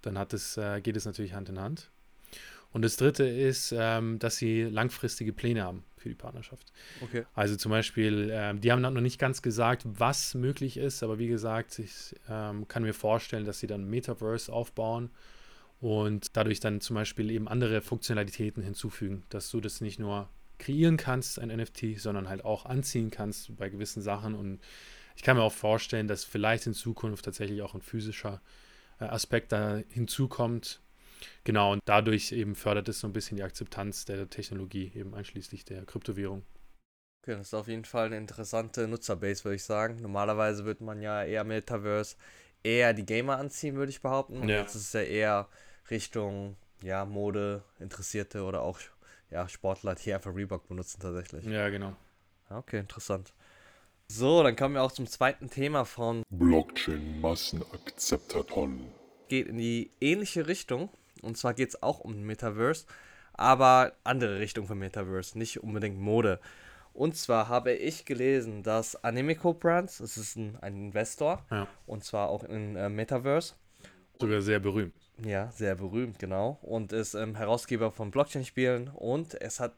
dann 0.00 0.18
hat 0.18 0.32
es, 0.32 0.56
äh, 0.56 0.80
geht 0.80 0.96
es 0.96 1.04
natürlich 1.04 1.34
Hand 1.34 1.48
in 1.48 1.60
Hand. 1.60 1.90
Und 2.72 2.82
das 2.82 2.96
dritte 2.96 3.24
ist, 3.24 3.74
ähm, 3.76 4.18
dass 4.18 4.36
sie 4.36 4.62
langfristige 4.62 5.34
Pläne 5.34 5.62
haben 5.62 5.84
für 5.98 6.08
die 6.08 6.14
Partnerschaft. 6.14 6.72
Okay. 7.02 7.24
Also 7.34 7.56
zum 7.56 7.70
Beispiel, 7.70 8.30
ähm, 8.32 8.62
die 8.62 8.72
haben 8.72 8.80
noch 8.80 8.90
nicht 8.90 9.18
ganz 9.18 9.42
gesagt, 9.42 9.82
was 9.84 10.34
möglich 10.34 10.78
ist, 10.78 11.02
aber 11.02 11.18
wie 11.18 11.28
gesagt, 11.28 11.78
ich 11.78 12.16
ähm, 12.30 12.66
kann 12.68 12.82
mir 12.82 12.94
vorstellen, 12.94 13.44
dass 13.44 13.60
sie 13.60 13.66
dann 13.66 13.84
Metaverse 13.84 14.50
aufbauen 14.50 15.10
und 15.80 16.34
dadurch 16.34 16.60
dann 16.60 16.80
zum 16.80 16.94
Beispiel 16.94 17.30
eben 17.30 17.46
andere 17.46 17.82
Funktionalitäten 17.82 18.62
hinzufügen, 18.62 19.24
dass 19.28 19.50
du 19.50 19.60
das 19.60 19.82
nicht 19.82 19.98
nur 19.98 20.30
kreieren 20.58 20.96
kannst, 20.96 21.38
ein 21.38 21.48
NFT, 21.54 21.98
sondern 21.98 22.28
halt 22.30 22.44
auch 22.44 22.64
anziehen 22.64 23.10
kannst 23.10 23.54
bei 23.56 23.68
gewissen 23.68 24.00
Sachen 24.00 24.34
und 24.34 24.60
ich 25.16 25.22
kann 25.22 25.36
mir 25.36 25.42
auch 25.42 25.52
vorstellen, 25.52 26.08
dass 26.08 26.24
vielleicht 26.24 26.66
in 26.66 26.74
Zukunft 26.74 27.24
tatsächlich 27.24 27.62
auch 27.62 27.74
ein 27.74 27.82
physischer 27.82 28.40
äh, 29.00 29.04
Aspekt 29.04 29.52
da 29.52 29.80
hinzukommt. 29.88 30.80
Genau, 31.44 31.72
und 31.72 31.82
dadurch 31.84 32.32
eben 32.32 32.54
fördert 32.54 32.88
es 32.88 33.00
so 33.00 33.06
ein 33.06 33.12
bisschen 33.12 33.36
die 33.36 33.42
Akzeptanz 33.42 34.04
der 34.04 34.28
Technologie, 34.28 34.92
eben 34.94 35.14
einschließlich 35.14 35.64
der 35.64 35.84
Kryptowährung. 35.84 36.42
Okay, 37.22 37.36
das 37.36 37.48
ist 37.48 37.54
auf 37.54 37.68
jeden 37.68 37.84
Fall 37.84 38.06
eine 38.06 38.16
interessante 38.16 38.88
Nutzerbase, 38.88 39.44
würde 39.44 39.54
ich 39.54 39.62
sagen. 39.62 40.00
Normalerweise 40.02 40.64
würde 40.64 40.82
man 40.82 41.00
ja 41.00 41.22
eher 41.22 41.44
Metaverse 41.44 42.16
eher 42.64 42.94
die 42.94 43.06
Gamer 43.06 43.38
anziehen, 43.38 43.76
würde 43.76 43.90
ich 43.90 44.02
behaupten. 44.02 44.40
Und 44.40 44.48
ja. 44.48 44.60
jetzt 44.60 44.74
ist 44.74 44.86
es 44.86 44.92
ja 44.92 45.02
eher 45.02 45.48
Richtung 45.90 46.56
ja, 46.82 47.04
Mode, 47.04 47.62
Interessierte 47.78 48.42
oder 48.42 48.62
auch 48.62 48.78
ja, 49.30 49.48
Sportler, 49.48 49.94
die 49.94 50.12
einfach 50.12 50.34
Reebok 50.34 50.68
benutzen 50.68 51.00
tatsächlich. 51.00 51.44
Ja, 51.44 51.68
genau. 51.70 51.96
Okay, 52.50 52.80
interessant. 52.80 53.32
So, 54.08 54.42
dann 54.42 54.56
kommen 54.56 54.74
wir 54.74 54.82
auch 54.82 54.92
zum 54.92 55.06
zweiten 55.06 55.48
Thema 55.48 55.84
von 55.84 56.22
Blockchain 56.30 57.20
Massenakzeptaton. 57.20 58.80
Geht 59.28 59.48
in 59.48 59.56
die 59.56 59.90
ähnliche 60.00 60.46
Richtung. 60.46 60.90
Und 61.22 61.38
zwar 61.38 61.54
geht 61.54 61.70
es 61.70 61.82
auch 61.82 62.00
um 62.00 62.22
Metaverse, 62.22 62.84
aber 63.32 63.92
andere 64.04 64.40
Richtung 64.40 64.66
von 64.66 64.78
Metaverse, 64.78 65.38
nicht 65.38 65.62
unbedingt 65.62 65.98
Mode. 65.98 66.40
Und 66.92 67.16
zwar 67.16 67.48
habe 67.48 67.72
ich 67.72 68.04
gelesen, 68.04 68.62
dass 68.62 69.02
Animico 69.02 69.54
Brands, 69.54 69.98
das 69.98 70.18
ist 70.18 70.36
ein, 70.36 70.58
ein 70.60 70.76
Investor, 70.76 71.42
ja. 71.50 71.66
und 71.86 72.04
zwar 72.04 72.28
auch 72.28 72.44
in 72.44 72.76
äh, 72.76 72.88
Metaverse. 72.90 73.54
Sogar 74.20 74.42
sehr 74.42 74.60
berühmt. 74.60 74.94
Ja, 75.24 75.50
sehr 75.52 75.74
berühmt, 75.74 76.18
genau. 76.18 76.58
Und 76.62 76.92
ist 76.92 77.14
ähm, 77.14 77.34
Herausgeber 77.34 77.92
von 77.92 78.10
Blockchain-Spielen 78.10 78.88
und 78.88 79.40
es 79.40 79.60
hat 79.60 79.74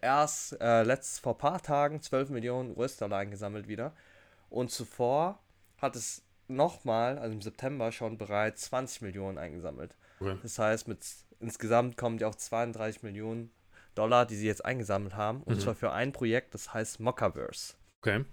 erst 0.00 0.60
äh, 0.60 0.82
letzt 0.82 1.20
vor 1.20 1.34
ein 1.34 1.38
paar 1.38 1.62
Tagen 1.62 2.02
12 2.02 2.30
Millionen 2.30 2.76
US-Dollar 2.76 3.18
eingesammelt 3.18 3.68
wieder. 3.68 3.92
Und 4.48 4.70
zuvor 4.70 5.38
hat 5.78 5.96
es 5.96 6.22
nochmal, 6.48 7.18
also 7.18 7.32
im 7.32 7.42
September 7.42 7.92
schon 7.92 8.18
bereits 8.18 8.62
20 8.62 9.02
Millionen 9.02 9.38
eingesammelt. 9.38 9.96
Okay. 10.20 10.36
Das 10.42 10.58
heißt, 10.58 10.88
mit 10.88 10.98
insgesamt 11.38 11.96
kommen 11.96 12.18
die 12.18 12.24
auf 12.24 12.36
32 12.36 13.02
Millionen 13.02 13.50
Dollar, 13.94 14.26
die 14.26 14.36
sie 14.36 14.46
jetzt 14.46 14.64
eingesammelt 14.64 15.14
haben. 15.14 15.42
Und 15.42 15.56
mhm. 15.56 15.60
zwar 15.60 15.74
für 15.74 15.92
ein 15.92 16.12
Projekt, 16.12 16.54
das 16.54 16.74
heißt 16.74 17.00
Mockaverse. 17.00 17.74
Okay. 18.02 18.24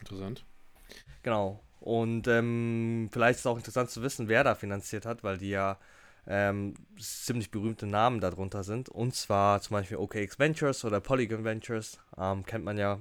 Interessant. 0.00 0.44
Genau. 1.22 1.62
Und 1.80 2.28
ähm, 2.28 3.08
vielleicht 3.12 3.36
ist 3.36 3.40
es 3.40 3.46
auch 3.46 3.56
interessant 3.56 3.90
zu 3.90 4.02
wissen, 4.02 4.28
wer 4.28 4.44
da 4.44 4.54
finanziert 4.54 5.06
hat, 5.06 5.22
weil 5.24 5.38
die 5.38 5.50
ja 5.50 5.78
ähm, 6.26 6.74
ziemlich 6.98 7.50
berühmte 7.50 7.86
Namen 7.86 8.20
darunter 8.20 8.64
sind. 8.64 8.88
Und 8.88 9.14
zwar 9.14 9.60
zum 9.60 9.74
Beispiel 9.74 9.96
OKX 9.96 10.38
Ventures 10.38 10.84
oder 10.84 11.00
Polygon 11.00 11.44
Ventures. 11.44 11.98
Ähm, 12.16 12.44
kennt 12.44 12.64
man 12.64 12.78
ja 12.78 12.98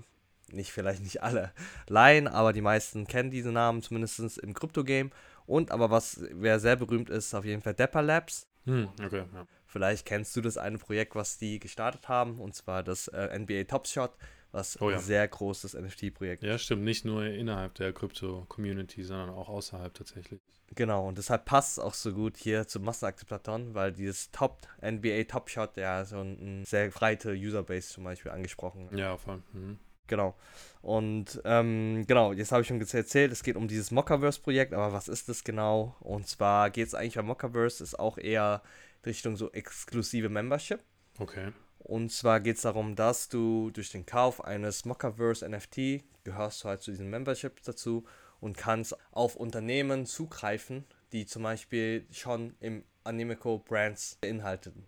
nicht, 0.51 0.71
vielleicht 0.71 1.01
nicht 1.01 1.23
alle 1.23 1.51
Laien, 1.87 2.27
aber 2.27 2.53
die 2.53 2.61
meisten 2.61 3.07
kennen 3.07 3.31
diese 3.31 3.51
Namen 3.51 3.81
zumindest 3.81 4.37
im 4.37 4.53
Krypto-Game. 4.53 5.11
Und 5.45 5.71
aber 5.71 5.91
was, 5.91 6.23
wer 6.31 6.59
sehr 6.59 6.75
berühmt 6.75 7.09
ist, 7.09 7.33
auf 7.33 7.45
jeden 7.45 7.61
Fall 7.61 7.73
Dapper 7.73 8.01
Labs. 8.01 8.47
Hm, 8.65 8.89
okay, 9.03 9.25
ja. 9.33 9.47
Vielleicht 9.67 10.05
kennst 10.05 10.35
du 10.35 10.41
das 10.41 10.57
eine 10.57 10.77
Projekt, 10.77 11.15
was 11.15 11.37
die 11.37 11.59
gestartet 11.59 12.07
haben, 12.07 12.39
und 12.39 12.55
zwar 12.55 12.81
das 12.81 13.07
äh, 13.09 13.37
NBA 13.37 13.65
Top 13.65 13.87
Shot 13.87 14.11
was 14.55 14.81
oh 14.81 14.89
ja. 14.89 14.97
ein 14.97 15.01
sehr 15.03 15.27
großes 15.27 15.73
NFT-Projekt 15.73 16.43
Ja, 16.43 16.57
stimmt. 16.57 16.83
Nicht 16.83 17.05
nur 17.05 17.25
innerhalb 17.25 17.75
der 17.75 17.93
Krypto-Community, 17.93 19.03
sondern 19.03 19.29
auch 19.29 19.49
außerhalb 19.49 19.93
tatsächlich. 19.93 20.39
Genau, 20.73 21.07
und 21.07 21.17
deshalb 21.17 21.45
passt 21.45 21.73
es 21.73 21.79
auch 21.79 21.93
so 21.93 22.13
gut 22.13 22.37
hier 22.37 22.67
zum 22.67 22.83
Massenakzeptaton, 22.83 23.75
weil 23.75 23.91
dieses 23.91 24.31
Top 24.31 24.61
NBA 24.81 25.25
Top 25.25 25.49
Shot 25.49 25.77
ja 25.77 26.05
so 26.05 26.17
ein, 26.17 26.61
ein 26.61 26.65
sehr 26.65 26.89
breite 26.89 27.33
Userbase 27.33 27.89
zum 27.89 28.03
Beispiel 28.03 28.31
angesprochen. 28.31 28.89
Ja, 28.97 29.17
voll. 29.17 29.43
Mhm. 29.53 29.77
Genau. 30.07 30.35
Und 30.81 31.41
ähm, 31.45 32.05
genau, 32.07 32.31
jetzt 32.33 32.51
habe 32.51 32.61
ich 32.61 32.67
schon 32.67 32.79
erzählt, 32.79 33.31
es 33.31 33.43
geht 33.43 33.55
um 33.55 33.67
dieses 33.67 33.91
Mockaverse-Projekt, 33.91 34.73
aber 34.73 34.93
was 34.93 35.07
ist 35.07 35.29
das 35.29 35.43
genau? 35.43 35.95
Und 35.99 36.27
zwar 36.27 36.69
geht 36.69 36.87
es 36.87 36.95
eigentlich 36.95 37.15
bei 37.15 37.23
Mockaverse, 37.23 37.83
ist 37.83 37.99
auch 37.99 38.17
eher 38.17 38.61
Richtung 39.05 39.35
so 39.35 39.51
exklusive 39.51 40.29
Membership. 40.29 40.79
Okay. 41.19 41.51
Und 41.85 42.11
zwar 42.11 42.39
geht 42.39 42.55
es 42.55 42.63
darum, 42.63 42.95
dass 42.95 43.29
du 43.29 43.69
durch 43.69 43.91
den 43.91 44.07
Kauf 44.07 44.43
eines 44.43 44.85
Mockaverse 44.85 45.47
NFT 45.47 46.03
gehörst 46.23 46.63
du 46.63 46.69
halt 46.69 46.81
zu 46.81 46.89
diesen 46.89 47.11
Memberships 47.11 47.61
dazu 47.61 48.05
und 48.39 48.57
kannst 48.57 48.97
auf 49.11 49.35
Unternehmen 49.35 50.07
zugreifen, 50.07 50.85
die 51.11 51.27
zum 51.27 51.43
Beispiel 51.43 52.07
schon 52.09 52.55
im 52.59 52.83
Animico 53.03 53.59
Brands 53.59 54.17
beinhalteten. 54.19 54.87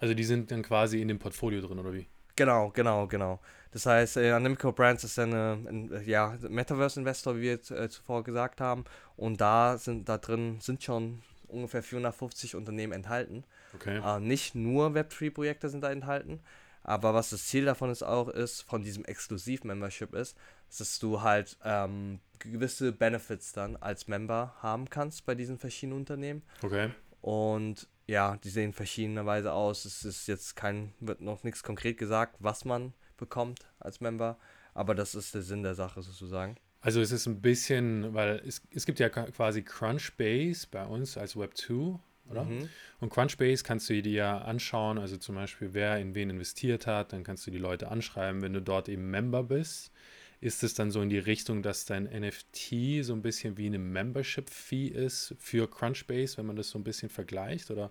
Also 0.00 0.12
die 0.12 0.24
sind 0.24 0.50
dann 0.50 0.62
quasi 0.62 1.00
in 1.00 1.08
dem 1.08 1.18
Portfolio 1.18 1.62
drin, 1.62 1.78
oder 1.78 1.94
wie? 1.94 2.06
Genau, 2.36 2.68
genau, 2.68 3.06
genau. 3.06 3.40
Das 3.70 3.86
heißt, 3.86 4.18
äh, 4.18 4.32
Animico 4.32 4.70
Brands 4.70 5.02
ist 5.02 5.18
eine, 5.18 5.58
ein 5.66 6.02
ja, 6.04 6.36
Metaverse-Investor, 6.46 7.36
wie 7.36 7.42
wir 7.42 7.70
äh, 7.70 7.88
zuvor 7.88 8.22
gesagt 8.22 8.60
haben. 8.60 8.84
Und 9.16 9.40
da 9.40 9.78
sind 9.78 10.10
da 10.10 10.18
drin 10.18 10.58
sind 10.60 10.82
schon 10.82 11.22
ungefähr 11.48 11.82
450 11.82 12.54
Unternehmen 12.54 12.92
enthalten. 12.92 13.44
Okay. 13.74 14.00
Äh, 14.04 14.20
nicht 14.20 14.54
nur 14.54 14.88
Web3-Projekte 14.90 15.68
sind 15.68 15.82
da 15.82 15.90
enthalten, 15.90 16.40
Aber 16.82 17.14
was 17.14 17.30
das 17.30 17.46
Ziel 17.46 17.64
davon 17.64 17.90
ist 17.90 18.02
auch 18.02 18.28
ist, 18.28 18.62
von 18.62 18.82
diesem 18.82 19.04
Exklusiv-Membership 19.06 20.14
ist, 20.14 20.36
dass 20.78 20.98
du 20.98 21.22
halt 21.22 21.56
ähm, 21.64 22.20
gewisse 22.38 22.92
Benefits 22.92 23.52
dann 23.52 23.76
als 23.76 24.06
Member 24.06 24.54
haben 24.60 24.90
kannst 24.90 25.24
bei 25.24 25.34
diesen 25.34 25.58
verschiedenen 25.58 25.98
Unternehmen. 25.98 26.42
Okay. 26.62 26.90
Und 27.22 27.88
ja, 28.06 28.36
die 28.36 28.50
sehen 28.50 28.74
verschiedenerweise 28.74 29.52
aus. 29.52 29.86
Es 29.86 30.04
ist 30.04 30.26
jetzt 30.28 30.56
kein, 30.56 30.92
wird 31.00 31.22
noch 31.22 31.42
nichts 31.42 31.62
konkret 31.62 31.96
gesagt, 31.96 32.36
was 32.38 32.66
man 32.66 32.92
bekommt 33.16 33.60
als 33.78 34.00
Member, 34.00 34.36
aber 34.74 34.94
das 34.94 35.14
ist 35.14 35.34
der 35.34 35.42
Sinn 35.42 35.62
der 35.62 35.74
Sache 35.74 36.02
sozusagen. 36.02 36.56
Also 36.82 37.00
es 37.00 37.12
ist 37.12 37.26
ein 37.26 37.40
bisschen, 37.40 38.12
weil 38.12 38.42
es, 38.46 38.60
es 38.70 38.84
gibt 38.84 38.98
ja 39.00 39.08
quasi 39.08 39.62
Crunchbase 39.62 40.66
bei 40.70 40.84
uns 40.84 41.16
als 41.16 41.34
Web 41.34 41.56
2, 41.56 41.98
oder? 42.30 42.44
Mhm. 42.44 42.68
Und 43.00 43.10
Crunchbase 43.10 43.62
kannst 43.64 43.88
du 43.90 44.00
dir 44.02 44.12
ja 44.12 44.38
anschauen, 44.38 44.98
also 44.98 45.16
zum 45.16 45.34
Beispiel, 45.34 45.70
wer 45.72 45.98
in 45.98 46.14
wen 46.14 46.30
investiert 46.30 46.86
hat, 46.86 47.12
dann 47.12 47.24
kannst 47.24 47.46
du 47.46 47.50
die 47.50 47.58
Leute 47.58 47.88
anschreiben, 47.90 48.42
wenn 48.42 48.52
du 48.52 48.62
dort 48.62 48.88
eben 48.88 49.10
Member 49.10 49.42
bist. 49.42 49.90
Ist 50.40 50.62
es 50.62 50.74
dann 50.74 50.90
so 50.90 51.00
in 51.00 51.08
die 51.08 51.18
Richtung, 51.18 51.62
dass 51.62 51.86
dein 51.86 52.04
NFT 52.04 53.02
so 53.02 53.14
ein 53.14 53.22
bisschen 53.22 53.56
wie 53.56 53.66
eine 53.66 53.78
Membership-Fee 53.78 54.88
ist 54.88 55.34
für 55.38 55.68
Crunchbase, 55.70 56.36
wenn 56.36 56.46
man 56.46 56.56
das 56.56 56.68
so 56.70 56.78
ein 56.78 56.84
bisschen 56.84 57.08
vergleicht? 57.08 57.70
Oder 57.70 57.90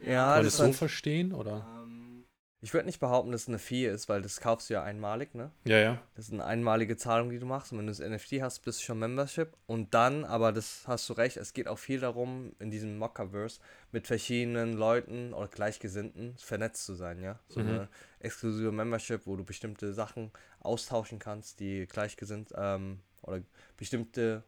Ja, 0.00 0.06
kann 0.06 0.34
man 0.36 0.36
das 0.36 0.44
das 0.44 0.56
so 0.58 0.64
halt- 0.64 0.74
verstehen? 0.76 1.32
Oder? 1.32 1.66
Ähm, 1.82 2.17
ich 2.60 2.74
würde 2.74 2.86
nicht 2.86 2.98
behaupten, 2.98 3.30
dass 3.30 3.42
es 3.42 3.48
eine 3.48 3.58
Fee 3.60 3.86
ist, 3.86 4.08
weil 4.08 4.20
das 4.20 4.40
kaufst 4.40 4.68
du 4.68 4.74
ja 4.74 4.82
einmalig, 4.82 5.34
ne? 5.34 5.52
Ja, 5.64 5.78
ja. 5.78 6.02
Das 6.16 6.26
ist 6.26 6.32
eine 6.32 6.44
einmalige 6.44 6.96
Zahlung, 6.96 7.30
die 7.30 7.38
du 7.38 7.46
machst. 7.46 7.70
Und 7.70 7.78
wenn 7.78 7.86
du 7.86 7.92
das 7.92 8.00
NFT 8.00 8.42
hast, 8.42 8.60
bist 8.60 8.80
du 8.80 8.84
schon 8.84 8.98
Membership. 8.98 9.52
Und 9.66 9.94
dann, 9.94 10.24
aber 10.24 10.50
das 10.52 10.82
hast 10.88 11.08
du 11.08 11.12
recht, 11.12 11.36
es 11.36 11.52
geht 11.52 11.68
auch 11.68 11.78
viel 11.78 12.00
darum, 12.00 12.52
in 12.58 12.70
diesem 12.70 12.98
Mockerverse 12.98 13.60
mit 13.92 14.08
verschiedenen 14.08 14.72
Leuten 14.72 15.32
oder 15.34 15.46
Gleichgesinnten 15.46 16.36
vernetzt 16.36 16.84
zu 16.84 16.94
sein, 16.94 17.22
ja. 17.22 17.38
So 17.48 17.60
Mhm. 17.60 17.68
eine 17.68 17.88
exklusive 18.18 18.72
Membership, 18.72 19.26
wo 19.26 19.36
du 19.36 19.44
bestimmte 19.44 19.92
Sachen 19.92 20.32
austauschen 20.60 21.20
kannst, 21.20 21.60
die 21.60 21.86
gleichgesinnt 21.86 22.52
ähm, 22.56 22.98
oder 23.22 23.40
bestimmte 23.76 24.42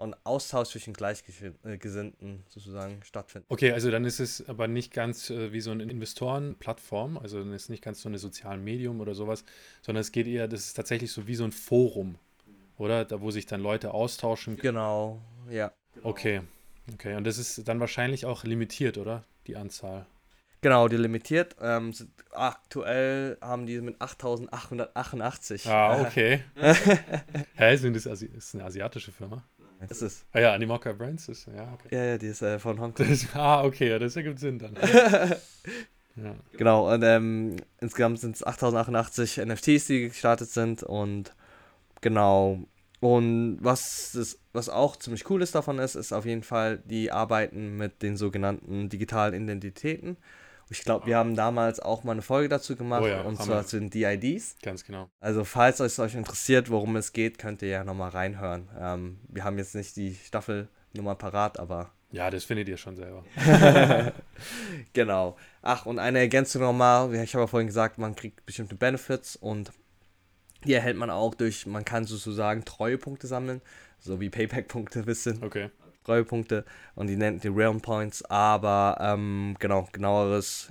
und 0.00 0.16
Austausch 0.24 0.70
zwischen 0.70 0.94
Gleichgesinnten 0.94 2.42
sozusagen 2.48 3.02
stattfinden. 3.04 3.46
Okay, 3.50 3.72
also 3.72 3.90
dann 3.90 4.06
ist 4.06 4.18
es 4.18 4.48
aber 4.48 4.66
nicht 4.66 4.94
ganz 4.94 5.28
äh, 5.28 5.52
wie 5.52 5.60
so 5.60 5.70
eine 5.72 5.82
Investorenplattform, 5.82 7.18
also 7.18 7.38
dann 7.38 7.52
ist 7.52 7.68
nicht 7.68 7.84
ganz 7.84 8.00
so 8.00 8.08
eine 8.08 8.18
sozialen 8.18 8.64
Medium 8.64 9.00
oder 9.00 9.14
sowas, 9.14 9.44
sondern 9.82 10.00
es 10.00 10.10
geht 10.10 10.26
eher, 10.26 10.48
das 10.48 10.60
ist 10.60 10.74
tatsächlich 10.74 11.12
so 11.12 11.26
wie 11.26 11.34
so 11.34 11.44
ein 11.44 11.52
Forum, 11.52 12.16
oder? 12.78 13.04
Da, 13.04 13.20
wo 13.20 13.30
sich 13.30 13.44
dann 13.44 13.60
Leute 13.60 13.92
austauschen. 13.92 14.56
Genau, 14.56 15.20
ja. 15.50 15.70
Okay, 16.02 16.40
okay. 16.94 17.14
Und 17.16 17.24
das 17.24 17.36
ist 17.36 17.68
dann 17.68 17.78
wahrscheinlich 17.78 18.24
auch 18.24 18.44
limitiert, 18.44 18.96
oder? 18.96 19.24
Die 19.46 19.56
Anzahl. 19.56 20.06
Genau, 20.62 20.88
die 20.88 20.96
limitiert. 20.96 21.56
Ähm, 21.60 21.92
aktuell 22.32 23.36
haben 23.42 23.66
die 23.66 23.80
mit 23.80 24.00
8888. 24.00 25.66
Ah, 25.66 26.02
okay. 26.02 26.42
Hä, 27.54 27.76
sind 27.76 27.96
das 27.96 28.06
Asi 28.06 28.26
ist 28.26 28.54
eine 28.54 28.64
asiatische 28.64 29.12
Firma? 29.12 29.42
Das 29.88 30.02
ist. 30.02 30.26
Ah 30.32 30.40
ja, 30.40 30.52
Animoca 30.54 30.92
Brands 30.92 31.28
ist, 31.28 31.46
ja, 31.46 31.72
okay. 31.72 31.94
Ja, 31.94 32.04
ja, 32.04 32.18
die 32.18 32.26
ist 32.26 32.42
äh, 32.42 32.58
von 32.58 32.78
Hongkong. 32.80 33.08
Das, 33.08 33.26
ah, 33.34 33.64
okay, 33.64 33.88
ja, 33.88 33.98
das 33.98 34.16
ergibt 34.16 34.38
Sinn 34.38 34.58
dann. 34.58 34.74
ja. 36.16 36.34
Genau, 36.56 36.92
und 36.92 37.02
ähm, 37.02 37.56
insgesamt 37.80 38.20
sind 38.20 38.36
es 38.36 38.46
8088 38.46 39.38
NFTs, 39.38 39.86
die 39.86 40.08
gestartet 40.08 40.50
sind 40.50 40.82
und 40.82 41.34
genau. 42.00 42.60
Und 43.00 43.56
was, 43.62 44.12
das, 44.12 44.38
was 44.52 44.68
auch 44.68 44.96
ziemlich 44.96 45.28
cool 45.30 45.40
ist 45.40 45.54
davon 45.54 45.78
ist, 45.78 45.94
ist 45.94 46.12
auf 46.12 46.26
jeden 46.26 46.42
Fall, 46.42 46.82
die 46.84 47.10
arbeiten 47.10 47.78
mit 47.78 48.02
den 48.02 48.18
sogenannten 48.18 48.90
digitalen 48.90 49.42
Identitäten. 49.42 50.18
Ich 50.72 50.84
glaube, 50.84 51.06
wir 51.06 51.16
haben 51.16 51.34
damals 51.34 51.80
auch 51.80 52.04
mal 52.04 52.12
eine 52.12 52.22
Folge 52.22 52.48
dazu 52.48 52.76
gemacht, 52.76 53.02
Oh 53.02 53.06
ja, 53.08 53.22
und 53.22 53.36
zwar 53.42 53.62
wir. 53.62 53.66
zu 53.66 53.78
den 53.80 53.90
DIDs. 53.90 54.54
Ganz 54.62 54.84
genau. 54.84 55.10
Also, 55.20 55.44
falls 55.44 55.80
es 55.80 55.98
euch 55.98 56.14
interessiert, 56.14 56.70
worum 56.70 56.94
es 56.96 57.12
geht, 57.12 57.38
könnt 57.38 57.60
ihr 57.62 57.68
ja 57.68 57.84
nochmal 57.84 58.10
reinhören. 58.10 58.68
Ähm, 58.78 59.18
wir 59.28 59.42
haben 59.44 59.58
jetzt 59.58 59.74
nicht 59.74 59.96
die 59.96 60.14
Staffelnummer 60.14 61.16
parat, 61.16 61.58
aber 61.58 61.90
Ja, 62.12 62.30
das 62.30 62.44
findet 62.44 62.68
ihr 62.68 62.76
schon 62.76 62.94
selber. 62.96 63.24
Genau. 64.92 65.36
Ach, 65.62 65.86
und 65.86 65.98
eine 65.98 66.18
Ergänzung 66.20 66.62
nochmal. 66.62 67.12
Ich 67.14 67.34
habe 67.34 67.42
ja 67.42 67.46
vorhin 67.46 67.66
gesagt, 67.66 67.98
man 67.98 68.14
kriegt 68.14 68.46
bestimmte 68.46 68.74
Benefits 68.76 69.36
und 69.36 69.72
die 70.64 70.74
erhält 70.74 70.96
man 70.96 71.10
auch 71.10 71.34
durch, 71.34 71.66
man 71.66 71.84
kann 71.84 72.04
sozusagen 72.04 72.64
Treuepunkte 72.64 73.26
sammeln, 73.26 73.60
so 73.98 74.20
wie 74.20 74.28
Payback-Punkte 74.30 75.06
wissen, 75.06 75.42
Okay. 75.42 75.70
Treuepunkte 76.04 76.64
und 76.94 77.06
die 77.06 77.16
nennt 77.16 77.44
die 77.44 77.48
Realm 77.48 77.80
Points, 77.80 78.24
aber 78.24 78.96
ähm, 79.00 79.56
genau, 79.58 79.88
genaueres, 79.92 80.70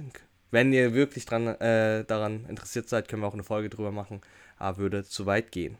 wenn 0.51 0.74
ihr 0.74 0.93
wirklich 0.93 1.25
dran, 1.25 1.48
äh, 1.48 2.03
daran 2.05 2.45
interessiert 2.48 2.89
seid, 2.89 3.07
können 3.07 3.21
wir 3.21 3.27
auch 3.27 3.33
eine 3.33 3.43
Folge 3.43 3.69
drüber 3.69 3.91
machen, 3.91 4.21
aber 4.57 4.77
würde 4.77 5.03
zu 5.03 5.25
weit 5.25 5.51
gehen. 5.51 5.77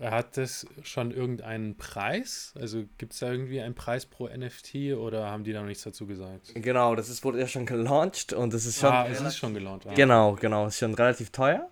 Hat 0.00 0.36
das 0.36 0.64
schon 0.84 1.10
irgendeinen 1.10 1.76
Preis? 1.76 2.54
Also 2.58 2.84
gibt 2.98 3.14
es 3.14 3.18
da 3.18 3.32
irgendwie 3.32 3.60
einen 3.60 3.74
Preis 3.74 4.06
pro 4.06 4.28
NFT 4.28 4.94
oder 4.96 5.28
haben 5.28 5.42
die 5.42 5.52
da 5.52 5.60
noch 5.60 5.66
nichts 5.66 5.82
dazu 5.82 6.06
gesagt? 6.06 6.52
Genau, 6.54 6.94
das 6.94 7.08
ist, 7.08 7.24
wurde 7.24 7.40
ja 7.40 7.48
schon 7.48 7.66
gelauncht 7.66 8.32
und 8.32 8.54
das 8.54 8.64
ist 8.64 8.78
schon... 8.78 8.92
ah, 8.92 9.08
es 9.08 9.20
ist 9.20 9.36
schon 9.36 9.54
gelauncht. 9.54 9.86
Ah. 9.88 9.94
Genau, 9.94 10.34
genau. 10.34 10.68
Ist 10.68 10.78
schon 10.78 10.94
relativ 10.94 11.30
teuer. 11.30 11.68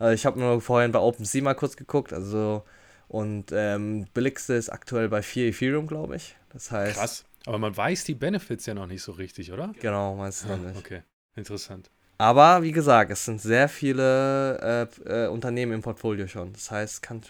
Äh, 0.00 0.14
ich 0.14 0.24
habe 0.24 0.38
nur 0.38 0.60
vorhin 0.60 0.92
bei 0.92 1.00
OpenSea 1.00 1.42
mal 1.42 1.54
kurz 1.54 1.76
geguckt. 1.76 2.12
Also, 2.12 2.62
und 3.08 3.50
ähm, 3.52 4.06
billigste 4.14 4.54
ist 4.54 4.70
aktuell 4.70 5.08
bei 5.08 5.22
4 5.22 5.48
Ethereum, 5.48 5.88
glaube 5.88 6.14
ich. 6.14 6.36
Das 6.54 6.70
heißt, 6.70 6.98
Krass. 6.98 7.24
Aber 7.46 7.58
man 7.58 7.76
weiß 7.76 8.04
die 8.04 8.14
Benefits 8.14 8.64
ja 8.64 8.72
noch 8.72 8.86
nicht 8.86 9.02
so 9.02 9.12
richtig, 9.12 9.52
oder? 9.52 9.72
genau, 9.78 10.12
du 10.14 10.48
noch 10.48 10.56
nicht. 10.56 10.78
Okay, 10.78 11.02
interessant. 11.36 11.90
Aber 12.16 12.62
wie 12.62 12.72
gesagt, 12.72 13.10
es 13.10 13.24
sind 13.24 13.40
sehr 13.40 13.68
viele 13.68 14.88
äh, 15.06 15.24
äh, 15.24 15.28
Unternehmen 15.28 15.72
im 15.72 15.82
Portfolio 15.82 16.26
schon. 16.26 16.52
Das 16.52 16.70
heißt, 16.70 17.02
kann 17.02 17.22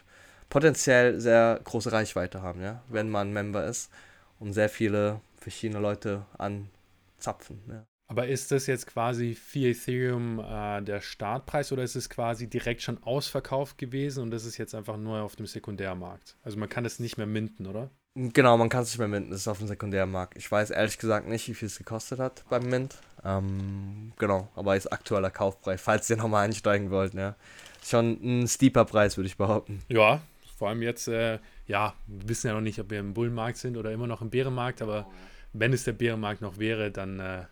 potenziell 0.50 1.18
sehr 1.18 1.60
große 1.64 1.90
Reichweite 1.90 2.42
haben, 2.42 2.60
ja, 2.62 2.82
wenn 2.88 3.08
man 3.08 3.32
Member 3.32 3.66
ist 3.66 3.90
und 4.38 4.52
sehr 4.52 4.68
viele 4.68 5.20
verschiedene 5.38 5.80
Leute 5.80 6.26
anzapfen. 6.38 7.60
Ja. 7.68 7.86
Aber 8.06 8.28
ist 8.28 8.52
das 8.52 8.66
jetzt 8.66 8.86
quasi 8.86 9.34
4 9.34 9.70
Ethereum 9.70 10.38
äh, 10.38 10.82
der 10.82 11.00
Startpreis 11.00 11.72
oder 11.72 11.82
ist 11.82 11.96
es 11.96 12.10
quasi 12.10 12.48
direkt 12.48 12.82
schon 12.82 13.02
ausverkauft 13.02 13.78
gewesen 13.78 14.22
und 14.22 14.30
das 14.30 14.44
ist 14.44 14.58
jetzt 14.58 14.74
einfach 14.74 14.98
nur 14.98 15.22
auf 15.22 15.34
dem 15.36 15.46
Sekundärmarkt? 15.46 16.36
Also 16.42 16.58
man 16.58 16.68
kann 16.68 16.84
es 16.84 16.98
nicht 16.98 17.16
mehr 17.16 17.26
minten, 17.26 17.66
oder? 17.66 17.90
Genau, 18.16 18.56
man 18.56 18.68
kann 18.68 18.84
es 18.84 18.90
nicht 18.90 18.98
mehr 18.98 19.08
minten, 19.08 19.30
das 19.30 19.40
ist 19.40 19.48
auf 19.48 19.58
dem 19.58 19.66
Sekundärmarkt. 19.66 20.36
Ich 20.36 20.50
weiß 20.50 20.70
ehrlich 20.70 20.98
gesagt 20.98 21.26
nicht, 21.26 21.48
wie 21.48 21.54
viel 21.54 21.66
es 21.66 21.78
gekostet 21.78 22.20
hat 22.20 22.44
beim 22.48 22.68
Mint. 22.68 22.96
Ähm, 23.24 24.12
genau, 24.18 24.48
aber 24.54 24.76
ist 24.76 24.92
aktueller 24.92 25.30
Kaufpreis, 25.30 25.80
falls 25.80 26.08
ihr 26.10 26.16
nochmal 26.16 26.44
einsteigen 26.44 26.90
wollt, 26.90 27.14
ja. 27.14 27.34
Schon 27.82 28.20
ein 28.22 28.46
steeper 28.46 28.84
Preis, 28.84 29.16
würde 29.16 29.26
ich 29.26 29.36
behaupten. 29.36 29.82
Ja, 29.88 30.22
vor 30.56 30.68
allem 30.68 30.82
jetzt, 30.82 31.08
äh, 31.08 31.40
ja, 31.66 31.94
wir 32.06 32.28
wissen 32.28 32.46
ja 32.46 32.54
noch 32.54 32.60
nicht, 32.60 32.78
ob 32.78 32.90
wir 32.90 33.00
im 33.00 33.14
Bullenmarkt 33.14 33.58
sind 33.58 33.76
oder 33.76 33.90
immer 33.90 34.06
noch 34.06 34.22
im 34.22 34.30
Bärenmarkt, 34.30 34.80
aber 34.80 35.10
wenn 35.52 35.72
es 35.72 35.82
der 35.82 35.92
Bärenmarkt 35.92 36.40
noch 36.40 36.58
wäre, 36.58 36.92
dann 36.92 37.18
äh, 37.18 37.44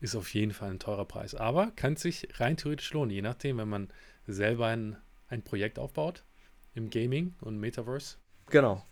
ist 0.00 0.14
auf 0.14 0.32
jeden 0.34 0.52
Fall 0.52 0.70
ein 0.70 0.78
teurer 0.78 1.04
Preis. 1.04 1.34
Aber 1.34 1.72
kann 1.74 1.96
sich 1.96 2.28
rein 2.38 2.56
theoretisch 2.56 2.92
lohnen, 2.92 3.10
je 3.10 3.22
nachdem, 3.22 3.58
wenn 3.58 3.68
man 3.68 3.88
selber 4.28 4.66
ein, 4.66 4.96
ein 5.28 5.42
Projekt 5.42 5.80
aufbaut 5.80 6.22
im 6.74 6.90
Gaming 6.90 7.34
und 7.40 7.58
Metaverse. 7.58 8.16
Genau. 8.50 8.84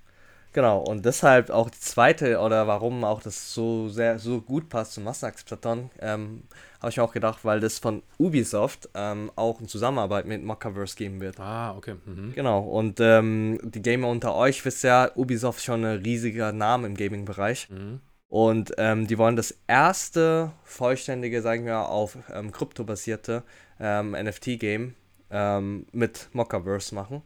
Genau, 0.54 0.78
und 0.78 1.04
deshalb 1.04 1.50
auch 1.50 1.68
die 1.68 1.80
zweite, 1.80 2.38
oder 2.38 2.68
warum 2.68 3.02
auch 3.02 3.20
das 3.20 3.52
so 3.52 3.88
sehr, 3.88 4.20
so 4.20 4.40
gut 4.40 4.68
passt 4.68 4.92
zum 4.92 5.02
Massenakzeptaton, 5.02 5.90
ähm, 5.98 6.44
habe 6.80 6.90
ich 6.90 6.96
mir 6.96 7.02
auch 7.02 7.12
gedacht, 7.12 7.40
weil 7.44 7.58
das 7.58 7.80
von 7.80 8.04
Ubisoft 8.18 8.88
ähm, 8.94 9.32
auch 9.34 9.60
in 9.60 9.66
Zusammenarbeit 9.66 10.26
mit 10.26 10.44
Mockaverse 10.44 10.94
geben 10.94 11.20
wird. 11.20 11.40
Ah, 11.40 11.76
okay. 11.76 11.96
Mhm. 12.06 12.34
Genau, 12.36 12.60
und 12.60 13.00
ähm, 13.00 13.58
die 13.64 13.82
Gamer 13.82 14.06
unter 14.06 14.36
euch 14.36 14.64
wisst 14.64 14.84
ja, 14.84 15.10
Ubisoft 15.16 15.58
ist 15.58 15.64
schon 15.64 15.84
ein 15.84 16.02
riesiger 16.02 16.52
Name 16.52 16.86
im 16.86 16.94
Gaming-Bereich. 16.94 17.68
Mhm. 17.70 18.00
Und 18.28 18.74
ähm, 18.78 19.08
die 19.08 19.18
wollen 19.18 19.34
das 19.34 19.56
erste 19.66 20.52
vollständige, 20.62 21.42
sagen 21.42 21.66
wir, 21.66 21.88
auf 21.88 22.16
ähm, 22.32 22.52
Krypto-basierte 22.52 23.42
ähm, 23.80 24.12
NFT-Game 24.12 24.94
ähm, 25.30 25.86
mit 25.90 26.28
Mockaverse 26.32 26.94
machen. 26.94 27.22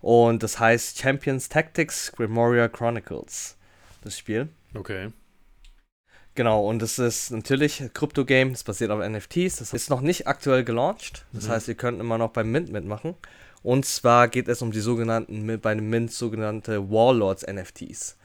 Und 0.00 0.42
das 0.42 0.58
heißt 0.58 0.98
Champions 1.00 1.48
Tactics 1.48 2.12
Grimoria 2.12 2.68
Chronicles, 2.68 3.56
das 4.02 4.18
Spiel. 4.18 4.48
Okay. 4.74 5.10
Genau, 6.34 6.68
und 6.68 6.82
das 6.82 6.98
ist 6.98 7.30
natürlich 7.30 7.80
ein 7.80 7.92
Krypto-Game, 7.94 8.52
das 8.52 8.62
basiert 8.62 8.90
auf 8.90 9.00
NFTs. 9.00 9.56
Das 9.56 9.72
ist 9.72 9.88
noch 9.88 10.02
nicht 10.02 10.26
aktuell 10.26 10.64
gelauncht. 10.64 11.24
Das 11.32 11.46
Mhm. 11.48 11.52
heißt, 11.52 11.68
ihr 11.68 11.74
könnt 11.76 11.98
immer 11.98 12.18
noch 12.18 12.30
beim 12.30 12.50
Mint 12.52 12.70
mitmachen. 12.70 13.14
Und 13.62 13.86
zwar 13.86 14.28
geht 14.28 14.46
es 14.48 14.60
um 14.60 14.70
die 14.70 14.80
sogenannten, 14.80 15.58
bei 15.60 15.74
dem 15.74 15.88
Mint 15.88 16.12
sogenannte 16.12 16.90
Warlords-NFTs. 16.90 18.16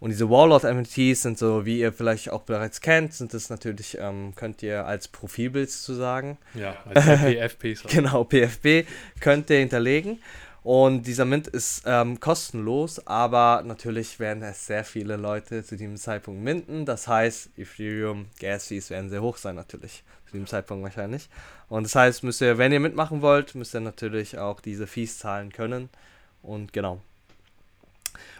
Und 0.00 0.10
diese 0.10 0.28
Warlord-NFTs 0.28 1.22
sind 1.22 1.38
so, 1.38 1.64
wie 1.64 1.80
ihr 1.80 1.92
vielleicht 1.92 2.30
auch 2.30 2.42
bereits 2.42 2.80
kennt, 2.80 3.14
sind 3.14 3.32
das 3.34 3.50
natürlich, 3.50 3.98
ähm, 4.00 4.32
könnt 4.36 4.62
ihr 4.62 4.84
als 4.86 5.08
Profilbild 5.08 5.70
zu 5.70 5.94
sagen, 5.94 6.38
Ja, 6.54 6.76
als 6.86 7.04
PFPs. 7.04 7.82
genau, 7.88 8.24
PFB, 8.24 8.84
könnt 9.20 9.48
ihr 9.50 9.58
hinterlegen. 9.58 10.20
Und 10.62 11.06
dieser 11.06 11.24
Mint 11.24 11.46
ist 11.46 11.82
ähm, 11.86 12.20
kostenlos, 12.20 13.06
aber 13.06 13.62
natürlich 13.64 14.18
werden 14.18 14.42
es 14.42 14.66
sehr 14.66 14.84
viele 14.84 15.16
Leute 15.16 15.64
zu 15.64 15.76
diesem 15.76 15.96
Zeitpunkt 15.96 16.42
minten. 16.42 16.84
Das 16.84 17.06
heißt, 17.06 17.50
Ethereum 17.56 18.26
Gas 18.40 18.66
Fees 18.66 18.90
werden 18.90 19.08
sehr 19.08 19.22
hoch 19.22 19.36
sein 19.36 19.54
natürlich. 19.54 20.02
Zu 20.26 20.32
diesem 20.32 20.46
Zeitpunkt 20.46 20.84
wahrscheinlich. 20.84 21.30
Und 21.68 21.84
das 21.84 21.94
heißt, 21.94 22.22
müsst 22.22 22.40
ihr, 22.40 22.58
wenn 22.58 22.72
ihr 22.72 22.80
mitmachen 22.80 23.22
wollt, 23.22 23.54
müsst 23.54 23.74
ihr 23.74 23.80
natürlich 23.80 24.36
auch 24.38 24.60
diese 24.60 24.86
Fees 24.86 25.18
zahlen 25.18 25.52
können. 25.52 25.88
Und 26.42 26.72
genau. 26.72 27.00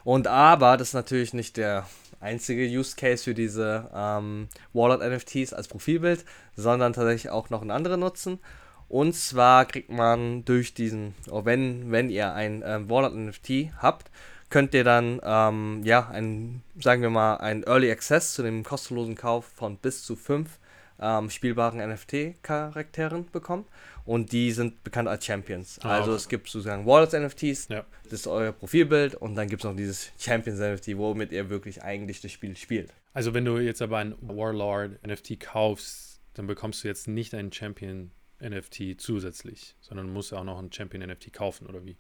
Und 0.05 0.27
aber, 0.27 0.77
das 0.77 0.89
ist 0.89 0.95
natürlich 0.95 1.35
nicht 1.35 1.57
der 1.57 1.87
einzige 2.21 2.67
Use 2.67 2.97
Case 2.97 3.25
für 3.25 3.35
diese 3.35 3.91
ähm, 3.95 4.49
Wallet 4.73 5.01
NFTs 5.01 5.53
als 5.53 5.69
Profilbild, 5.69 6.25
sondern 6.57 6.93
tatsächlich 6.93 7.31
auch 7.31 7.51
noch 7.51 7.63
einen 7.63 7.71
anderen 7.71 8.01
Nutzen. 8.01 8.39
Und 8.89 9.15
zwar 9.15 9.67
kriegt 9.67 9.91
man 9.91 10.45
durch 10.45 10.73
diesen, 10.75 11.15
oh, 11.31 11.45
wenn, 11.45 11.93
wenn 11.93 12.09
ihr 12.09 12.33
ein 12.33 12.63
ähm, 12.65 12.89
Wallet 12.89 13.15
NFT 13.15 13.73
habt, 13.83 14.11
könnt 14.51 14.73
ihr 14.73 14.85
dann, 14.85 15.21
ähm, 15.23 15.83
ja, 15.85 16.09
ein, 16.09 16.63
sagen 16.81 17.03
wir 17.03 17.11
mal, 17.11 17.37
ein 17.37 17.65
Early 17.65 17.91
Access 17.91 18.33
zu 18.33 18.43
dem 18.43 18.65
kostenlosen 18.65 19.15
Kauf 19.15 19.45
von 19.45 19.77
bis 19.77 20.05
zu 20.05 20.17
fünf 20.17 20.59
ähm, 21.01 21.29
spielbaren 21.31 21.81
NFT-Charakteren 21.81 23.31
bekommen. 23.31 23.67
Und 24.07 24.33
die 24.33 24.53
sind 24.53 24.83
bekannt 24.85 25.07
als 25.07 25.27
Champions. 25.27 25.79
Ah, 25.83 25.99
also 25.99 26.13
okay. 26.13 26.17
es 26.17 26.29
gibt 26.29 26.49
sozusagen 26.49 26.87
Wallets-NFTs, 26.87 27.69
Ja. 27.69 27.85
das 28.05 28.21
ist 28.21 28.27
euer 28.27 28.53
Profilbild 28.53 29.15
und 29.15 29.35
dann 29.35 29.49
gibt 29.49 29.63
es 29.63 29.69
noch 29.69 29.77
dieses 29.77 30.11
Champions-NFT, 30.19 30.97
womit 30.97 31.31
ihr 31.31 31.51
wirklich 31.51 31.83
eigentlich 31.83 32.23
das 32.23 32.33
Spiel 32.33 32.57
spielt. 32.57 32.91
Also 33.13 33.35
wenn 33.35 33.45
du 33.45 33.59
jetzt 33.59 33.83
aber 33.83 33.99
ein 33.99 34.15
Warlord 34.23 35.07
NFT 35.07 35.41
kaufst, 35.41 36.21
dann 36.33 36.47
bekommst 36.47 36.85
du 36.85 36.89
jetzt 36.89 37.07
nicht 37.07 37.35
einen 37.35 37.53
Champion 37.53 38.11
NFT 38.43 39.01
zusätzlich, 39.01 39.75
sondern 39.81 40.13
musst 40.13 40.33
auch 40.35 40.45
noch 40.45 40.59
einen 40.59 40.73
Champion 40.73 41.03
NFT 41.09 41.33
kaufen, 41.33 41.67
oder 41.67 41.85
wie? 41.85 41.97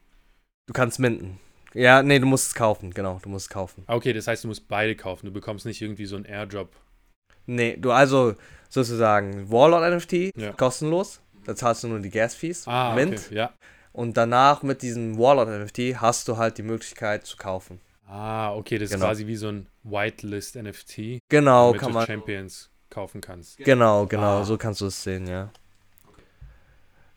Du 0.66 0.73
kannst 0.73 0.99
minden. 0.99 1.38
Ja, 1.75 2.02
nee, 2.02 2.18
du 2.18 2.26
musst 2.26 2.49
es 2.49 2.54
kaufen, 2.54 2.92
genau, 2.92 3.18
du 3.23 3.28
musst 3.28 3.47
es 3.47 3.50
kaufen. 3.50 3.85
Ah, 3.87 3.95
okay, 3.97 4.12
das 4.12 4.26
heißt, 4.26 4.45
du 4.45 4.49
musst 4.49 4.68
beide 4.68 4.97
kaufen. 4.97 5.26
Du 5.26 5.33
bekommst 5.33 5.66
nicht 5.66 5.83
irgendwie 5.83 6.07
so 6.07 6.16
einen 6.16 6.25
Airdrop. 6.25 6.75
Nee, 7.47 7.76
du 7.76 7.90
also 7.92 8.35
sozusagen 8.68 9.50
Warlord 9.50 9.83
NFT, 9.95 10.33
Ja. 10.37 10.52
kostenlos, 10.52 11.21
da 11.45 11.54
zahlst 11.57 11.83
du 11.85 11.88
nur 11.88 12.00
die 12.00 12.11
Gas-Fees, 12.11 12.66
Ah, 12.68 12.95
Mint. 12.95 13.18
okay. 13.26 13.35
Ja. 13.35 13.52
Und 13.92 14.16
danach 14.16 14.62
mit 14.62 14.83
diesem 14.83 15.18
Warlord 15.18 15.49
NFT 15.49 16.00
hast 16.00 16.28
du 16.28 16.37
halt 16.37 16.57
die 16.59 16.62
Möglichkeit 16.62 17.26
zu 17.26 17.37
kaufen. 17.37 17.80
Ah, 18.07 18.54
okay, 18.54 18.78
das 18.78 18.90
Genau. 18.90 19.04
ist 19.04 19.09
quasi 19.09 19.26
wie 19.26 19.37
so 19.37 19.49
ein 19.49 19.66
Whitelist 19.83 20.57
NFT, 20.57 21.18
Genau, 21.28 21.73
kann 21.73 21.88
du 21.88 21.95
man. 21.95 22.07
Champions 22.07 22.71
kaufen 22.90 23.21
kannst. 23.21 23.59
Genau, 23.59 24.07
genau, 24.07 24.40
Ah. 24.40 24.45
so 24.45 24.57
kannst 24.57 24.80
du 24.80 24.87
es 24.87 25.02
sehen, 25.02 25.26
ja. 25.26 25.50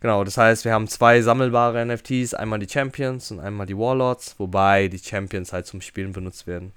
Genau, 0.01 0.24
das 0.24 0.36
heißt, 0.38 0.65
wir 0.65 0.74
haben 0.74 0.88
zwei 0.88 1.22
sammelbare 1.22 1.86
NFTs, 1.86 2.34
einmal 2.34 2.60
die 2.60 2.67
Champions 2.67 3.31
und 3.31 3.39
einmal 3.39 3.67
die 3.67 3.77
Warlords, 3.77 4.36
wobei 4.39 4.88
die 4.88 4.98
Champions 4.98 5.53
halt 5.53 5.67
zum 5.67 5.79
Spielen 5.79 6.12
benutzt 6.12 6.48
werden. 6.48 6.74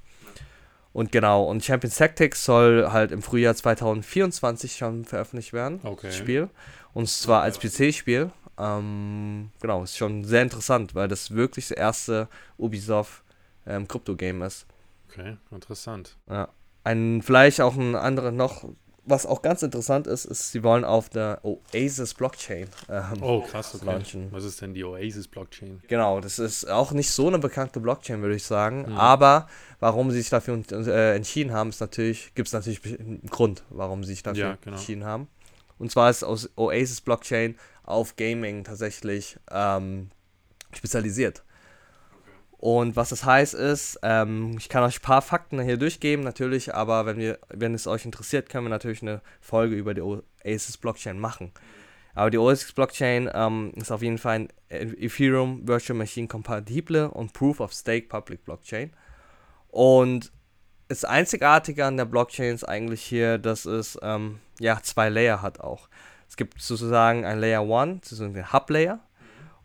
Und 0.93 1.11
genau, 1.11 1.45
und 1.45 1.65
Champions 1.65 1.97
Tactics 1.97 2.45
soll 2.45 2.93
halt 2.93 3.11
im 3.11 3.23
Frühjahr 3.23 3.55
2024 3.57 4.77
schon 4.77 5.05
veröffentlicht 5.05 5.53
werden, 5.53 5.81
Okay. 5.83 6.07
das 6.09 6.17
Spiel. 6.17 6.49
Und 6.93 7.09
zwar 7.09 7.43
als 7.43 7.59
PC-Spiel. 7.59 8.31
Ähm, 8.57 9.51
genau, 9.61 9.83
ist 9.83 9.97
schon 9.97 10.25
sehr 10.25 10.43
interessant, 10.43 10.95
weil 10.95 11.09
das 11.09 11.33
wirklich 11.33 11.69
das 11.69 11.77
erste 11.77 12.29
Ubisoft 12.59 13.25
ähm, 13.67 13.89
Krypto-Game 13.89 14.43
ist. 14.43 14.67
Okay, 15.11 15.37
interessant. 15.51 16.17
Ja. 16.31 16.49
Ein, 16.85 17.23
vielleicht 17.23 17.61
auch 17.61 17.75
ein 17.77 17.97
anderer 17.97 18.31
noch, 18.31 18.69
was 19.07 19.27
auch 19.27 19.43
ganz 19.43 19.63
interessant 19.63 20.07
ist, 20.07 20.25
ist, 20.25 20.53
sie 20.53 20.63
wollen 20.63 20.85
auf 20.85 21.09
der 21.11 21.41
Oasis 21.45 22.15
Blockchain 22.15 22.69
ähm, 22.89 23.23
Oh, 23.23 23.43
krass, 23.43 23.75
okay. 23.75 23.85
launchen. 23.85 24.29
Was 24.33 24.45
ist 24.45 24.61
denn 24.63 24.75
die 24.75 24.83
Oasis-Blockchain? 24.85 25.83
Genau, 25.89 26.21
das 26.21 26.39
ist 26.39 26.69
auch 26.71 26.93
nicht 26.93 27.11
so 27.11 27.29
eine 27.29 27.39
bekannte 27.39 27.81
Blockchain, 27.81 28.23
würde 28.23 28.35
ich 28.37 28.45
sagen. 28.45 28.87
Mhm. 28.89 28.97
Aber 28.97 29.47
warum 29.79 30.11
sie 30.11 30.19
sich 30.19 30.31
dafür 30.31 30.61
äh, 30.73 31.15
entschieden 31.17 31.53
haben, 31.53 31.69
ist 31.69 31.81
natürlich, 31.81 32.35
gibt 32.35 32.49
es 32.49 32.53
natürlich 32.55 32.83
einen 32.99 33.23
Grund, 33.31 33.63
warum 33.71 34.05
sie 34.05 34.13
sich 34.15 34.23
dafür 34.23 34.43
Ja, 34.51 34.59
genau. 34.61 34.77
entschieden 34.77 35.05
haben. 35.05 35.29
Und 35.79 35.91
zwar 35.91 36.09
ist 36.09 36.25
aus 36.25 36.49
Oasis 36.57 37.01
Blockchain 37.01 37.57
auf 37.85 38.17
Gaming 38.17 38.65
tatsächlich 38.65 39.37
ähm, 39.51 40.09
spezialisiert. 40.73 41.44
Und 42.65 42.97
was 42.97 43.11
das 43.11 43.27
heißt 43.27 43.53
ist, 43.53 43.99
ähm, 44.03 44.57
ich 44.59 44.71
kann 44.71 44.83
euch 44.85 44.97
ein 44.97 45.03
paar 45.03 45.21
Fakten 45.21 45.61
hier 45.61 45.77
durchgeben, 45.77 46.25
natürlich, 46.25 46.75
aber 46.75 47.05
wenn, 47.05 47.19
wir, 47.19 47.39
wenn 47.51 47.75
es 47.75 47.87
euch 47.87 48.07
interessiert, 48.07 48.49
können 48.49 48.65
wir 48.65 48.71
natürlich 48.71 49.03
eine 49.03 49.21
Folge 49.43 49.77
über 49.77 49.93
die 49.93 50.01
Oasis 50.01 50.79
Blockchain 50.79 51.19
machen. 51.19 51.53
Aber 52.15 52.31
die 52.31 52.39
Oasis 52.39 52.73
Blockchain 52.73 53.31
ähm, 53.35 53.73
ist 53.77 53.93
auf 53.93 54.01
jeden 54.01 54.17
Fall 54.17 54.37
ein 54.37 54.49
Ethereum 54.71 55.69
Virtual 55.69 55.95
Machine 55.95 56.27
kompatible 56.27 57.11
und 57.11 57.35
Proof 57.35 57.61
of 57.61 57.75
Stake 57.75 58.09
Public 58.09 58.47
Blockchain. 58.47 58.95
Und 59.69 60.33
das 60.89 61.05
Einzigartige 61.05 61.85
an 61.85 61.99
der 61.99 62.07
Blockchain 62.07 62.55
ist 62.55 62.65
eigentlich 62.65 63.03
hier, 63.03 63.37
dass 63.37 63.67
es 63.67 63.99
ähm, 64.01 64.39
ja 64.59 64.81
zwei 64.83 65.11
Layer 65.11 65.43
hat 65.43 65.61
auch. 65.61 65.91
Es 66.31 66.39
gibt 66.39 66.63
sozusagen 66.63 67.27
ein 67.27 67.41
Layer 67.41 67.61
1, 67.61 68.09
sozusagen 68.09 68.33
den 68.33 68.55
Hub 68.55 68.71
Layer. 68.71 69.01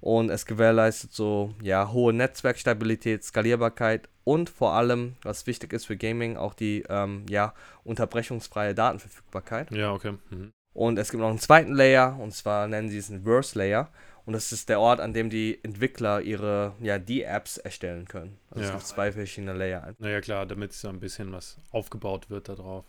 Und 0.02 0.30
es 0.30 0.46
gewährleistet 0.46 1.12
so 1.14 1.54
ja 1.62 1.92
hohe 1.92 2.14
Netzwerkstabilität, 2.14 3.24
Skalierbarkeit 3.24 4.08
und 4.24 4.50
vor 4.50 4.74
allem, 4.74 5.16
was 5.24 5.46
wichtig 5.48 5.74
ist 5.74 5.86
für 5.86 5.98
Gaming, 5.98 6.38
auch 6.38 6.54
die 6.54 6.84
ähm, 6.90 7.26
ja 7.30 7.54
unterbrechungsfreie 7.84 8.74
Datenverfügbarkeit. 8.76 9.72
Ja, 9.72 9.92
okay. 9.94 10.14
Mhm. 10.30 10.52
Und 10.74 10.98
es 11.00 11.10
gibt 11.12 11.20
noch 11.22 11.30
einen 11.30 11.40
zweiten 11.40 11.74
Layer, 11.74 12.18
und 12.20 12.34
zwar 12.34 12.68
nennen 12.68 12.90
sie 12.90 12.98
es 13.00 13.10
einen 13.12 13.24
Verse 13.24 13.58
Layer. 13.58 13.90
Und 14.26 14.34
das 14.34 14.52
ist 14.52 14.70
der 14.70 14.80
Ort, 14.80 15.00
an 15.02 15.12
dem 15.14 15.30
die 15.32 15.60
Entwickler 15.64 16.22
ihre, 16.22 16.74
ja, 16.80 17.00
die 17.00 17.24
Apps 17.24 17.58
erstellen 17.58 18.06
können. 18.08 18.38
Also 18.52 18.62
es 18.62 18.68
Ja. 18.70 18.76
gibt 18.76 18.86
zwei 18.86 19.12
verschiedene 19.12 19.54
Layer. 19.54 19.94
Naja, 19.98 20.22
klar, 20.22 20.46
damit 20.46 20.72
so 20.72 20.88
ein 20.88 21.00
bisschen 21.00 21.32
was 21.32 21.58
aufgebaut 21.72 22.30
wird 22.30 22.48
da 22.48 22.54
drauf. 22.56 22.86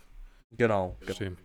Genau, 0.52 0.96
ge- 1.00 1.06
Verstehe. 1.06 1.36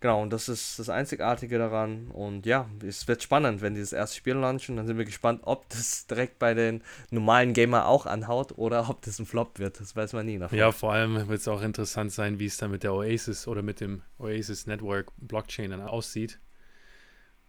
Genau. 0.00 0.22
Und 0.22 0.32
das 0.32 0.48
ist 0.48 0.78
das 0.78 0.88
Einzigartige 0.88 1.58
daran. 1.58 2.08
Und 2.08 2.46
ja, 2.46 2.68
es 2.86 3.06
wird 3.08 3.22
spannend, 3.22 3.60
wenn 3.60 3.74
die 3.74 3.80
das 3.80 3.92
erste 3.92 4.16
Spiel 4.16 4.34
launchen. 4.34 4.76
Dann 4.76 4.86
sind 4.86 4.98
wir 4.98 5.04
gespannt, 5.04 5.40
ob 5.44 5.68
das 5.70 6.06
direkt 6.06 6.38
bei 6.38 6.54
den 6.54 6.82
normalen 7.10 7.52
Gamer 7.52 7.86
auch 7.86 8.06
anhaut 8.06 8.56
oder 8.58 8.88
ob 8.88 9.02
das 9.02 9.18
ein 9.18 9.26
Flop 9.26 9.58
wird. 9.58 9.80
Das 9.80 9.96
weiß 9.96 10.12
man 10.12 10.26
nie 10.26 10.38
davon. 10.38 10.58
Ja, 10.58 10.72
vor 10.72 10.92
allem 10.92 11.28
wird 11.28 11.40
es 11.40 11.48
auch 11.48 11.62
interessant 11.62 12.12
sein, 12.12 12.38
wie 12.38 12.46
es 12.46 12.56
dann 12.56 12.70
mit 12.70 12.82
der 12.82 12.94
Oasis 12.94 13.48
oder 13.48 13.62
mit 13.62 13.80
dem 13.80 14.02
Oasis 14.18 14.66
Network 14.66 15.12
Blockchain 15.18 15.70
dann 15.70 15.82
aussieht. 15.82 16.38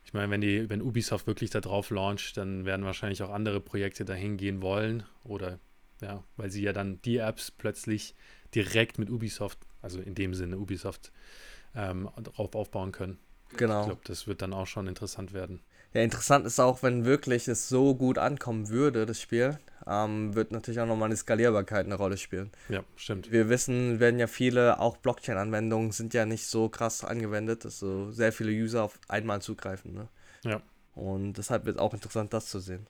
Ich 0.03 0.13
meine, 0.13 0.31
wenn 0.31 0.41
die, 0.41 0.69
wenn 0.69 0.81
Ubisoft 0.81 1.27
wirklich 1.27 1.51
da 1.51 1.61
drauf 1.61 1.91
launcht, 1.91 2.35
dann 2.37 2.65
werden 2.65 2.83
wahrscheinlich 2.85 3.21
auch 3.21 3.29
andere 3.29 3.61
Projekte 3.61 4.05
dahin 4.05 4.37
gehen 4.37 4.61
wollen 4.61 5.03
oder 5.23 5.59
ja, 6.01 6.23
weil 6.37 6.49
sie 6.49 6.63
ja 6.63 6.73
dann 6.73 7.01
die 7.03 7.17
Apps 7.17 7.51
plötzlich 7.51 8.15
direkt 8.55 8.97
mit 8.97 9.09
Ubisoft, 9.09 9.59
also 9.81 9.99
in 9.99 10.15
dem 10.15 10.33
Sinne 10.33 10.57
Ubisoft, 10.57 11.11
ähm, 11.75 12.09
drauf 12.23 12.55
aufbauen 12.55 12.91
können. 12.91 13.19
genau. 13.57 13.81
Ich 13.81 13.85
glaube, 13.87 14.01
das 14.05 14.27
wird 14.27 14.41
dann 14.41 14.53
auch 14.53 14.67
schon 14.67 14.87
interessant 14.87 15.33
werden. 15.33 15.61
Ja, 15.93 16.01
interessant 16.01 16.45
ist 16.45 16.59
auch, 16.59 16.83
wenn 16.83 17.05
wirklich 17.05 17.47
es 17.47 17.67
so 17.67 17.95
gut 17.95 18.19
ankommen 18.19 18.69
würde, 18.69 19.07
das 19.07 19.19
Spiel, 19.19 19.57
ähm, 19.87 20.35
wird 20.35 20.51
natürlich 20.51 20.79
auch 20.79 20.85
nochmal 20.85 21.09
die 21.09 21.15
Skalierbarkeit 21.15 21.85
eine 21.85 21.95
Rolle 21.95 22.17
spielen. 22.17 22.51
Ja, 22.69 22.83
stimmt. 22.95 23.31
Wir 23.31 23.49
wissen, 23.49 23.99
werden 23.99 24.19
ja 24.19 24.27
viele, 24.27 24.79
auch 24.79 24.97
Blockchain-Anwendungen 24.97 25.91
sind 25.91 26.13
ja 26.13 26.27
nicht 26.27 26.45
so 26.45 26.69
krass 26.69 27.03
angewendet, 27.03 27.65
dass 27.65 27.79
so 27.79 28.11
sehr 28.11 28.31
viele 28.31 28.51
User 28.51 28.83
auf 28.83 28.99
einmal 29.07 29.41
zugreifen. 29.41 29.95
Ne? 29.95 30.07
Ja. 30.43 30.61
Und 30.93 31.33
deshalb 31.33 31.65
wird 31.65 31.79
auch 31.79 31.93
interessant, 31.93 32.33
das 32.33 32.47
zu 32.47 32.59
sehen. 32.59 32.85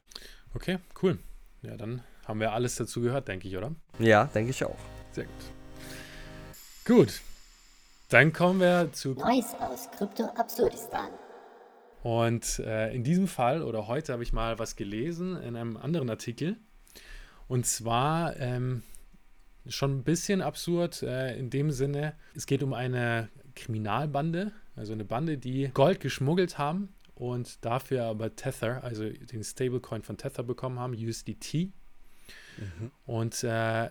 Okay, 0.54 0.80
cool. 1.02 1.20
Ja, 1.62 1.78
dann 1.78 2.04
haben 2.26 2.40
wir 2.42 2.52
alles 2.52 2.76
dazu 2.76 3.02
gehört, 3.02 3.28
denke 3.28 3.48
ich, 3.48 3.56
oder? 3.56 3.74
Ja, 3.98 4.26
denke 4.26 4.52
ich 4.52 4.64
auch. 4.66 4.78
Sehr 5.12 5.26
gut. 5.26 5.34
Gut. 6.86 7.22
Dann 8.10 8.34
kommen 8.34 8.60
wir 8.60 8.92
zu 8.92 9.10
Neues 9.10 9.54
aus 9.60 9.88
Krypto 9.92 10.24
Absurdistan. 10.36 11.12
Und 12.02 12.58
äh, 12.58 12.92
in 12.92 13.04
diesem 13.04 13.28
Fall 13.28 13.62
oder 13.62 13.88
heute 13.88 14.14
habe 14.14 14.24
ich 14.24 14.34
mal 14.34 14.58
was 14.58 14.76
gelesen 14.76 15.40
in 15.44 15.56
einem 15.56 15.78
anderen 15.78 16.10
Artikel. 16.10 16.58
Und 17.48 17.68
zwar 17.68 18.36
ähm, 18.38 18.82
schon 19.68 20.00
ein 20.00 20.04
bisschen 20.04 20.42
absurd 20.42 21.04
äh, 21.04 21.38
in 21.38 21.52
dem 21.52 21.70
Sinne, 21.70 22.16
es 22.34 22.48
geht 22.48 22.64
um 22.64 22.74
eine 22.74 23.30
Kriminalbande, 23.56 24.54
also 24.76 24.94
eine 24.94 25.06
Bande, 25.06 25.38
die 25.38 25.70
Gold 25.76 26.00
geschmuggelt 26.00 26.58
haben 26.58 26.90
und 27.14 27.64
dafür 27.64 28.06
aber 28.06 28.36
Tether, 28.36 28.84
also 28.84 29.08
den 29.08 29.44
Stablecoin 29.44 30.02
von 30.02 30.18
Tether 30.18 30.42
bekommen 30.42 30.80
haben, 30.80 30.94
USDT. 30.94 31.72
Und 33.06 33.44
äh, 33.44 33.90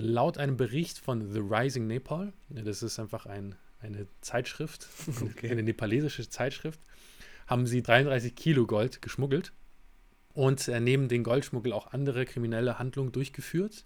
laut 0.00 0.38
einem 0.38 0.56
Bericht 0.56 0.98
von 0.98 1.32
The 1.32 1.40
Rising 1.40 1.86
Nepal, 1.86 2.32
das 2.48 2.82
ist 2.82 2.98
einfach 2.98 3.26
ein, 3.26 3.54
eine 3.80 4.06
Zeitschrift, 4.20 4.86
Okay. 5.22 5.50
eine 5.50 5.62
nepalesische 5.62 6.28
Zeitschrift, 6.28 6.80
haben 7.46 7.66
sie 7.66 7.82
33 7.82 8.34
Kilo 8.34 8.66
Gold 8.66 9.02
geschmuggelt 9.02 9.52
und 10.34 10.68
äh, 10.68 10.80
neben 10.80 11.08
den 11.08 11.24
Goldschmuggel 11.24 11.72
auch 11.72 11.92
andere 11.92 12.24
kriminelle 12.24 12.78
Handlungen 12.78 13.12
durchgeführt 13.12 13.84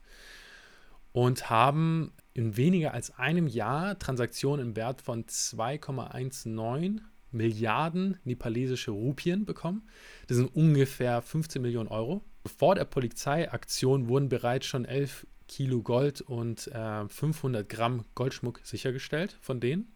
und 1.12 1.48
haben 1.48 2.12
in 2.32 2.56
weniger 2.56 2.92
als 2.92 3.16
einem 3.18 3.46
Jahr 3.46 3.98
Transaktionen 3.98 4.66
im 4.66 4.76
Wert 4.76 5.00
von 5.00 5.24
2,19 5.24 7.00
Milliarden 7.30 8.18
nepalesische 8.24 8.90
Rupien 8.90 9.44
bekommen. 9.44 9.88
Das 10.26 10.36
sind 10.36 10.54
ungefähr 10.54 11.22
15 11.22 11.62
Millionen 11.62 11.88
Euro. 11.88 12.24
Vor 12.46 12.74
der 12.74 12.84
Polizeiaktion 12.84 14.08
wurden 14.08 14.28
bereits 14.28 14.66
schon 14.66 14.84
11 14.84 15.26
Kilo 15.48 15.82
Gold 15.82 16.20
und 16.20 16.68
äh, 16.68 17.08
500 17.08 17.68
Gramm 17.68 18.04
Goldschmuck 18.14 18.60
sichergestellt 18.62 19.36
von 19.40 19.60
denen. 19.60 19.92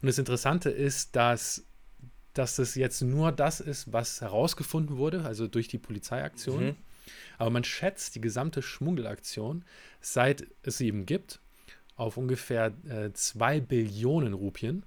Und 0.00 0.06
das 0.06 0.18
Interessante 0.18 0.70
ist, 0.70 1.16
dass, 1.16 1.64
dass 2.32 2.56
das 2.56 2.74
jetzt 2.74 3.02
nur 3.02 3.32
das 3.32 3.60
ist, 3.60 3.92
was 3.92 4.20
herausgefunden 4.20 4.96
wurde, 4.96 5.24
also 5.24 5.48
durch 5.48 5.68
die 5.68 5.78
Polizeiaktion. 5.78 6.64
Mhm. 6.64 6.76
Aber 7.38 7.50
man 7.50 7.64
schätzt 7.64 8.14
die 8.14 8.20
gesamte 8.20 8.62
Schmuggelaktion, 8.62 9.64
seit 10.00 10.46
es 10.62 10.78
sie 10.78 10.88
eben 10.88 11.06
gibt, 11.06 11.40
auf 11.94 12.16
ungefähr 12.16 12.72
2 13.12 13.56
äh, 13.56 13.60
Billionen 13.60 14.34
Rupien. 14.34 14.84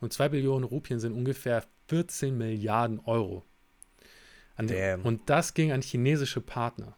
Und 0.00 0.12
2 0.12 0.28
Billionen 0.30 0.64
Rupien 0.64 1.00
sind 1.00 1.12
ungefähr 1.12 1.64
14 1.88 2.36
Milliarden 2.36 3.00
Euro. 3.00 3.44
An, 4.56 4.70
und 5.02 5.28
das 5.28 5.54
ging 5.54 5.72
an 5.72 5.82
chinesische 5.82 6.40
Partner. 6.40 6.96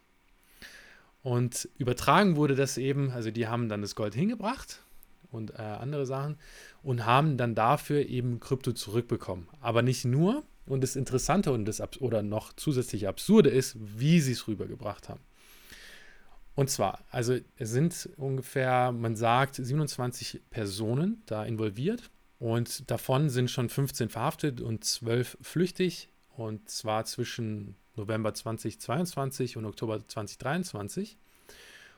Und 1.29 1.69
übertragen 1.77 2.37
wurde 2.37 2.55
das 2.55 2.79
eben, 2.79 3.11
also 3.11 3.29
die 3.29 3.45
haben 3.45 3.69
dann 3.69 3.83
das 3.83 3.93
Gold 3.93 4.15
hingebracht 4.15 4.81
und 5.29 5.51
äh, 5.51 5.57
andere 5.61 6.07
Sachen 6.07 6.39
und 6.81 7.05
haben 7.05 7.37
dann 7.37 7.53
dafür 7.53 8.07
eben 8.07 8.39
Krypto 8.39 8.71
zurückbekommen. 8.71 9.47
Aber 9.61 9.83
nicht 9.83 10.05
nur. 10.05 10.41
Und 10.65 10.81
das 10.81 10.95
Interessante 10.95 11.51
und 11.51 11.65
das 11.65 11.83
oder 12.01 12.23
noch 12.23 12.53
zusätzlich 12.53 13.07
Absurde 13.07 13.51
ist, 13.51 13.77
wie 13.79 14.21
sie 14.21 14.31
es 14.31 14.47
rübergebracht 14.47 15.07
haben. 15.07 15.19
Und 16.55 16.71
zwar, 16.71 17.05
also 17.11 17.37
es 17.57 17.69
sind 17.69 18.09
ungefähr, 18.17 18.91
man 18.91 19.15
sagt, 19.15 19.55
27 19.57 20.41
Personen 20.49 21.21
da 21.27 21.45
involviert 21.45 22.09
und 22.39 22.89
davon 22.89 23.29
sind 23.29 23.51
schon 23.51 23.69
15 23.69 24.09
verhaftet 24.09 24.61
und 24.61 24.83
12 24.83 25.37
flüchtig 25.41 26.09
und 26.35 26.69
zwar 26.69 27.05
zwischen 27.05 27.75
November 27.99 28.33
2022 28.33 29.57
und 29.57 29.65
Oktober 29.65 30.05
2023. 30.07 31.17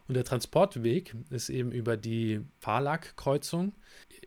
Und 0.08 0.16
der 0.16 0.26
Transportweg 0.26 1.16
ist 1.30 1.50
eben 1.50 1.72
über 1.72 1.96
die 1.96 2.42
Phalak-Kreuzung, 2.60 3.74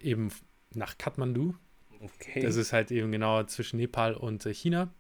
eben 0.01 0.31
nach 0.73 0.97
Kathmandu. 0.97 1.55
Okay. 2.01 2.41
Das 2.41 2.57
ist 2.57 2.73
halt 2.73 2.91
eben 2.91 3.13
genau 3.13 3.43
zwischen 3.45 3.77
Nepal 3.77 4.15
und 4.15 4.47
äh, 4.47 4.55
China. 4.55 4.93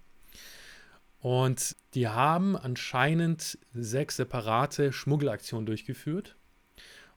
Und 1.20 1.74
die 1.94 2.08
haben 2.08 2.56
anscheinend 2.56 3.58
sechs 3.72 4.16
separate 4.16 4.92
Schmuggelaktionen 4.92 5.64
durchgeführt. 5.64 6.36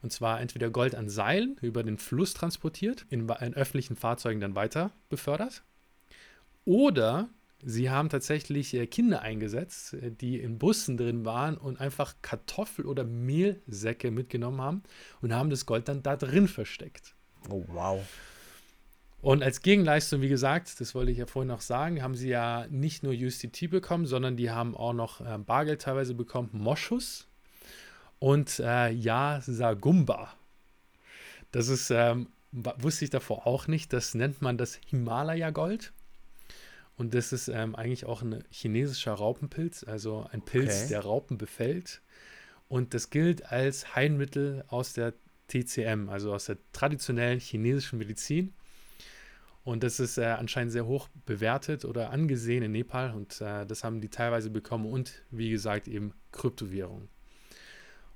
Und 0.00 0.12
zwar 0.12 0.40
entweder 0.40 0.70
Gold 0.70 0.94
an 0.94 1.10
Seilen 1.10 1.58
über 1.60 1.82
den 1.82 1.98
Fluss 1.98 2.32
transportiert, 2.32 3.04
in, 3.10 3.28
in 3.28 3.54
öffentlichen 3.54 3.96
Fahrzeugen 3.96 4.40
dann 4.40 4.54
weiter 4.54 4.92
befördert. 5.10 5.62
Oder 6.64 7.28
Sie 7.64 7.90
haben 7.90 8.08
tatsächlich 8.08 8.72
äh, 8.74 8.86
Kinder 8.86 9.22
eingesetzt, 9.22 9.94
äh, 9.94 10.12
die 10.12 10.38
in 10.38 10.58
Bussen 10.58 10.96
drin 10.96 11.24
waren 11.24 11.56
und 11.56 11.80
einfach 11.80 12.14
Kartoffel- 12.22 12.86
oder 12.86 13.04
Mehlsäcke 13.04 14.10
mitgenommen 14.10 14.60
haben 14.60 14.82
und 15.20 15.34
haben 15.34 15.50
das 15.50 15.66
Gold 15.66 15.88
dann 15.88 16.02
da 16.02 16.16
drin 16.16 16.46
versteckt. 16.46 17.14
Oh, 17.50 17.64
wow. 17.68 18.00
Und 19.20 19.42
als 19.42 19.62
Gegenleistung, 19.62 20.20
wie 20.22 20.28
gesagt, 20.28 20.80
das 20.80 20.94
wollte 20.94 21.10
ich 21.10 21.18
ja 21.18 21.26
vorhin 21.26 21.48
noch 21.48 21.60
sagen, 21.60 22.02
haben 22.02 22.14
sie 22.14 22.28
ja 22.28 22.66
nicht 22.70 23.02
nur 23.02 23.12
USDT 23.12 23.68
bekommen, 23.68 24.06
sondern 24.06 24.36
die 24.36 24.50
haben 24.50 24.76
auch 24.76 24.92
noch 24.92 25.20
äh, 25.20 25.38
Bargeld 25.38 25.82
teilweise 25.82 26.14
bekommen, 26.14 26.50
Moschus 26.52 27.26
und 28.20 28.60
äh, 28.60 28.90
Ja 28.90 29.40
Sagumba. 29.40 30.32
Das 31.50 31.66
ist, 31.66 31.90
ähm, 31.90 32.28
wusste 32.52 33.04
ich 33.04 33.10
davor 33.10 33.46
auch 33.48 33.66
nicht, 33.66 33.92
das 33.92 34.14
nennt 34.14 34.40
man 34.40 34.56
das 34.56 34.78
Himalaya-Gold. 34.86 35.92
Und 36.98 37.14
das 37.14 37.32
ist 37.32 37.46
ähm, 37.48 37.76
eigentlich 37.76 38.06
auch 38.06 38.22
ein 38.22 38.44
chinesischer 38.50 39.12
Raupenpilz, 39.12 39.84
also 39.84 40.26
ein 40.32 40.42
Pilz, 40.42 40.82
okay. 40.82 40.88
der 40.90 41.00
Raupen 41.00 41.38
befällt. 41.38 42.02
Und 42.68 42.92
das 42.92 43.10
gilt 43.10 43.50
als 43.50 43.94
Heilmittel 43.94 44.64
aus 44.66 44.92
der 44.92 45.14
TCM, 45.46 46.08
also 46.08 46.34
aus 46.34 46.46
der 46.46 46.58
traditionellen 46.72 47.38
chinesischen 47.38 47.98
Medizin. 47.98 48.52
Und 49.62 49.84
das 49.84 50.00
ist 50.00 50.18
äh, 50.18 50.24
anscheinend 50.24 50.72
sehr 50.72 50.86
hoch 50.86 51.08
bewertet 51.24 51.84
oder 51.84 52.10
angesehen 52.10 52.64
in 52.64 52.72
Nepal. 52.72 53.14
Und 53.14 53.40
äh, 53.40 53.64
das 53.64 53.84
haben 53.84 54.00
die 54.00 54.08
teilweise 54.08 54.50
bekommen. 54.50 54.86
Und 54.86 55.22
wie 55.30 55.50
gesagt, 55.50 55.86
eben 55.86 56.14
Kryptowährung. 56.32 57.08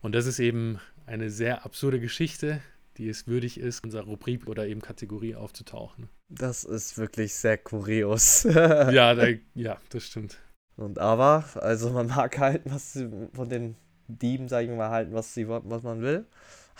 Und 0.01 0.15
das 0.15 0.27
ist 0.27 0.41
eben 0.41 0.81
eine 1.07 1.31
sehr 1.31 1.65
absurde 1.65 2.01
Geschichte, 2.01 2.61
die 2.99 3.09
es 3.09 3.27
würdig 3.27 3.59
ist, 3.59 3.81
in 3.81 3.89
unserer 3.89 4.05
Rubrik 4.05 4.47
oder 4.47 4.67
eben 4.67 4.81
Kategorie 4.81 5.35
aufzutauchen. 5.35 6.09
Das 6.29 6.65
ist 6.65 6.99
wirklich 6.99 7.35
sehr 7.35 7.59
kurios. 7.59 8.43
ja, 8.45 9.15
da, 9.15 9.27
ja, 9.55 9.79
das 9.91 10.05
stimmt. 10.05 10.39
Und 10.77 10.99
aber, 10.99 11.45
also 11.57 11.91
man 11.91 12.09
mag 12.09 12.39
halten, 12.39 12.71
was 12.71 12.99
von 13.33 13.49
den 13.49 13.77
Dieben, 14.09 14.49
sage 14.49 14.71
ich 14.71 14.77
mal, 14.77 14.91
halten, 14.91 15.13
was, 15.13 15.35
sie, 15.35 15.49
was 15.49 15.83
man 15.83 16.01
will. 16.01 16.27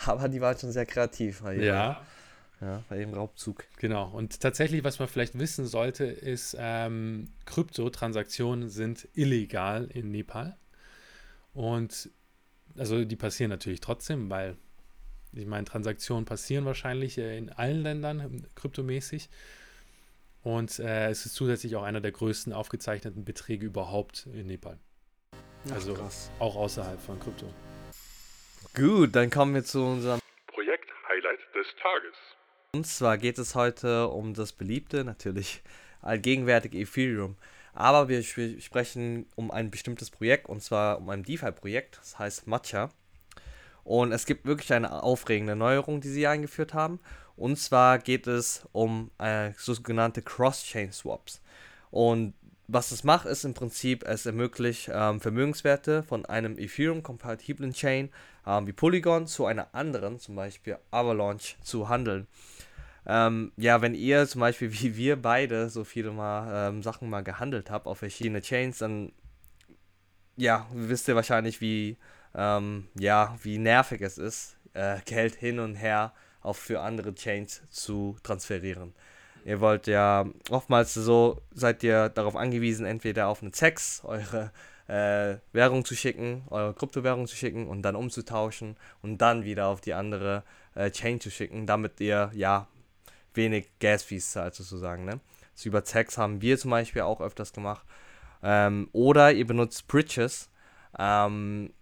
Aber 0.05 0.27
die 0.27 0.41
waren 0.41 0.57
schon 0.57 0.71
sehr 0.71 0.85
kreativ. 0.85 1.43
ja. 1.57 2.01
Ja, 2.61 2.81
bei 2.87 2.97
dem 2.97 3.13
Raubzug. 3.13 3.65
Genau. 3.77 4.09
Und 4.09 4.39
tatsächlich, 4.39 4.85
was 4.85 4.97
man 4.97 5.09
vielleicht 5.09 5.37
wissen 5.37 5.65
sollte, 5.65 6.05
ist, 6.05 6.55
ähm, 6.57 7.25
Kryptotransaktionen 7.45 8.69
sind 8.69 9.09
illegal 9.15 9.89
in 9.91 10.11
Nepal. 10.11 10.55
Und 11.53 12.09
also 12.77 13.03
die 13.03 13.15
passieren 13.17 13.49
natürlich 13.49 13.81
trotzdem, 13.81 14.29
weil 14.29 14.55
ich 15.35 15.45
meine, 15.45 15.65
Transaktionen 15.65 16.25
passieren 16.25 16.65
wahrscheinlich 16.65 17.17
äh, 17.17 17.37
in 17.37 17.49
allen 17.49 17.81
Ländern 17.81 18.19
ähm, 18.19 18.45
kryptomäßig. 18.55 19.29
Und 20.43 20.79
äh, 20.79 21.09
es 21.09 21.25
ist 21.25 21.35
zusätzlich 21.35 21.75
auch 21.75 21.83
einer 21.83 22.01
der 22.01 22.11
größten 22.11 22.51
aufgezeichneten 22.53 23.23
Beträge 23.23 23.65
überhaupt 23.65 24.27
in 24.33 24.47
Nepal. 24.47 24.77
Ach, 25.69 25.75
also 25.75 25.93
krass. 25.93 26.29
auch 26.39 26.55
außerhalb 26.55 26.99
von 26.99 27.19
Krypto. 27.19 27.45
Gut, 28.75 29.15
dann 29.15 29.29
kommen 29.29 29.53
wir 29.53 29.63
zu 29.63 29.83
unserem 29.83 30.19
Projekt-Highlight 30.47 31.39
des 31.55 31.67
Tages. 31.81 32.15
Und 32.75 32.87
zwar 32.87 33.17
geht 33.17 33.37
es 33.37 33.55
heute 33.55 34.09
um 34.09 34.33
das 34.33 34.51
beliebte, 34.51 35.03
natürlich 35.03 35.61
allgegenwärtig 36.01 36.73
Ethereum. 36.73 37.37
Aber 37.73 38.07
wir 38.09 38.21
sprechen 38.21 39.25
um 39.35 39.49
ein 39.49 39.71
bestimmtes 39.71 40.11
Projekt 40.11 40.47
und 40.47 40.61
zwar 40.61 40.99
um 40.99 41.09
ein 41.09 41.23
DeFi-Projekt, 41.23 41.97
das 41.97 42.19
heißt 42.19 42.47
Matcha. 42.47 42.89
Und 43.83 44.11
es 44.11 44.25
gibt 44.25 44.45
wirklich 44.45 44.71
eine 44.73 45.03
aufregende 45.03 45.55
Neuerung, 45.55 46.01
die 46.01 46.09
sie 46.09 46.27
eingeführt 46.27 46.73
haben. 46.73 46.99
Und 47.35 47.57
zwar 47.57 47.99
geht 47.99 48.27
es 48.27 48.67
um 48.71 49.11
äh, 49.17 49.51
sogenannte 49.57 50.21
Cross-Chain-Swaps. 50.21 51.41
Und 51.91 52.33
was 52.67 52.91
es 52.91 53.03
macht, 53.03 53.25
ist 53.25 53.43
im 53.43 53.53
Prinzip, 53.53 54.03
es 54.03 54.25
ermöglicht 54.25 54.89
ähm, 54.93 55.19
Vermögenswerte 55.19 56.03
von 56.03 56.25
einem 56.25 56.57
Ethereum-kompatiblen 56.57 57.73
Chain 57.73 58.09
ähm, 58.47 58.67
wie 58.67 58.73
Polygon 58.73 59.27
zu 59.27 59.45
einer 59.45 59.73
anderen, 59.73 60.19
zum 60.19 60.35
Beispiel 60.35 60.77
Avalanche, 60.91 61.55
zu 61.61 61.89
handeln. 61.89 62.27
Ähm, 63.05 63.51
ja, 63.57 63.81
wenn 63.81 63.95
ihr 63.95 64.27
zum 64.27 64.41
Beispiel 64.41 64.71
wie 64.71 64.95
wir 64.95 65.21
beide 65.21 65.69
so 65.69 65.83
viele 65.83 66.11
mal 66.11 66.69
ähm, 66.69 66.83
Sachen 66.83 67.09
mal 67.09 67.23
gehandelt 67.23 67.69
habt 67.69 67.85
auf 67.85 67.97
verschiedene 67.99 68.41
Chains, 68.41 68.77
dann 68.77 69.11
ja, 70.35 70.65
wisst 70.73 71.07
ihr 71.07 71.15
wahrscheinlich, 71.15 71.61
wie 71.61 71.97
ähm, 72.35 72.87
ja, 72.97 73.35
wie 73.41 73.57
nervig 73.57 74.01
es 74.01 74.17
ist, 74.17 74.57
äh, 74.73 74.99
Geld 75.05 75.35
hin 75.35 75.59
und 75.59 75.75
her 75.75 76.13
auch 76.41 76.55
für 76.55 76.81
andere 76.81 77.13
Chains 77.13 77.61
zu 77.69 78.17
transferieren. 78.23 78.93
Ihr 79.45 79.59
wollt 79.59 79.87
ja 79.87 80.25
oftmals 80.49 80.93
so, 80.93 81.41
seid 81.51 81.83
ihr 81.83 82.09
darauf 82.09 82.35
angewiesen, 82.35 82.85
entweder 82.85 83.27
auf 83.27 83.41
eine 83.41 83.51
ZEX, 83.51 84.01
eure 84.03 84.51
äh, 84.87 85.37
Währung 85.51 85.85
zu 85.85 85.95
schicken, 85.95 86.43
eure 86.49 86.73
Kryptowährung 86.73 87.27
zu 87.27 87.35
schicken 87.35 87.67
und 87.67 87.81
dann 87.81 87.95
umzutauschen 87.95 88.77
und 89.01 89.17
dann 89.19 89.43
wieder 89.43 89.67
auf 89.67 89.81
die 89.81 89.93
andere 89.93 90.43
äh, 90.75 90.91
Chain 90.91 91.19
zu 91.19 91.29
schicken, 91.29 91.65
damit 91.65 91.99
ihr 91.99 92.31
ja 92.33 92.67
wenig 93.33 93.69
Gas-Fees 93.79 94.31
zahlt 94.31 94.55
sozusagen. 94.55 95.05
Ne? 95.05 95.19
Das 95.55 95.65
über 95.65 95.83
ZEX 95.83 96.17
haben 96.17 96.41
wir 96.41 96.57
zum 96.57 96.71
Beispiel 96.71 97.01
auch 97.01 97.21
öfters 97.21 97.53
gemacht. 97.53 97.85
Ähm, 98.41 98.89
oder 98.91 99.31
ihr 99.31 99.47
benutzt 99.47 99.87
Bridges. 99.87 100.49
Ähm, 100.97 101.73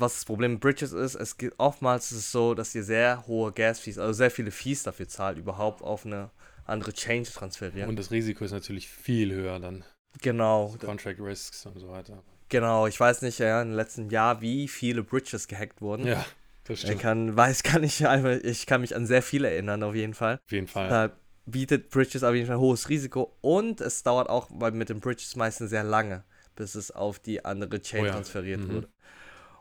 was 0.00 0.14
das 0.14 0.24
Problem 0.24 0.52
mit 0.52 0.60
Bridges 0.60 0.92
ist, 0.92 1.14
es 1.14 1.36
geht 1.38 1.54
oftmals 1.58 2.10
ist 2.10 2.18
es 2.18 2.32
so, 2.32 2.54
dass 2.54 2.74
ihr 2.74 2.82
sehr 2.82 3.26
hohe 3.26 3.52
Gas-Fees, 3.52 3.98
also 3.98 4.12
sehr 4.12 4.30
viele 4.30 4.50
Fees 4.50 4.82
dafür 4.82 5.08
zahlt, 5.08 5.38
überhaupt 5.38 5.82
auf 5.82 6.04
eine 6.04 6.30
andere 6.66 6.92
Chain 6.92 7.24
zu 7.24 7.32
transferieren. 7.32 7.88
Und 7.88 7.98
das 7.98 8.10
Risiko 8.10 8.44
ist 8.44 8.52
natürlich 8.52 8.88
viel 8.88 9.32
höher 9.32 9.60
dann. 9.60 9.84
Genau. 10.20 10.74
Contract 10.80 11.20
Risks 11.20 11.66
und 11.66 11.78
so 11.78 11.88
weiter. 11.88 12.22
Genau, 12.48 12.86
ich 12.86 12.98
weiß 12.98 13.22
nicht, 13.22 13.38
ja, 13.38 13.62
im 13.62 13.72
letzten 13.72 14.10
Jahr, 14.10 14.40
wie 14.40 14.68
viele 14.68 15.02
Bridges 15.02 15.48
gehackt 15.48 15.80
wurden. 15.80 16.06
Ja, 16.06 16.24
das 16.64 16.80
stimmt. 16.80 16.94
Ich 16.94 17.00
kann, 17.00 17.36
weiß, 17.36 17.62
kann 17.62 17.82
ich 17.82 18.06
einfach, 18.06 18.38
ich 18.42 18.66
kann 18.66 18.80
mich 18.80 18.94
an 18.94 19.06
sehr 19.06 19.22
viele 19.22 19.50
erinnern, 19.50 19.82
auf 19.82 19.94
jeden 19.94 20.14
Fall. 20.14 20.40
Auf 20.44 20.52
jeden 20.52 20.66
Fall. 20.66 20.88
Da 20.88 21.12
bietet 21.46 21.90
Bridges 21.90 22.22
auf 22.22 22.34
jeden 22.34 22.46
Fall 22.46 22.58
hohes 22.58 22.88
Risiko 22.88 23.36
und 23.40 23.80
es 23.80 24.02
dauert 24.02 24.28
auch 24.28 24.48
weil 24.50 24.72
mit 24.72 24.88
den 24.88 25.00
Bridges 25.00 25.36
meistens 25.36 25.70
sehr 25.70 25.84
lange, 25.84 26.24
bis 26.56 26.74
es 26.74 26.90
auf 26.90 27.18
die 27.18 27.44
andere 27.44 27.80
Chain 27.80 28.02
oh 28.02 28.06
ja. 28.06 28.12
transferiert 28.12 28.60
mhm. 28.60 28.72
wurde. 28.72 28.88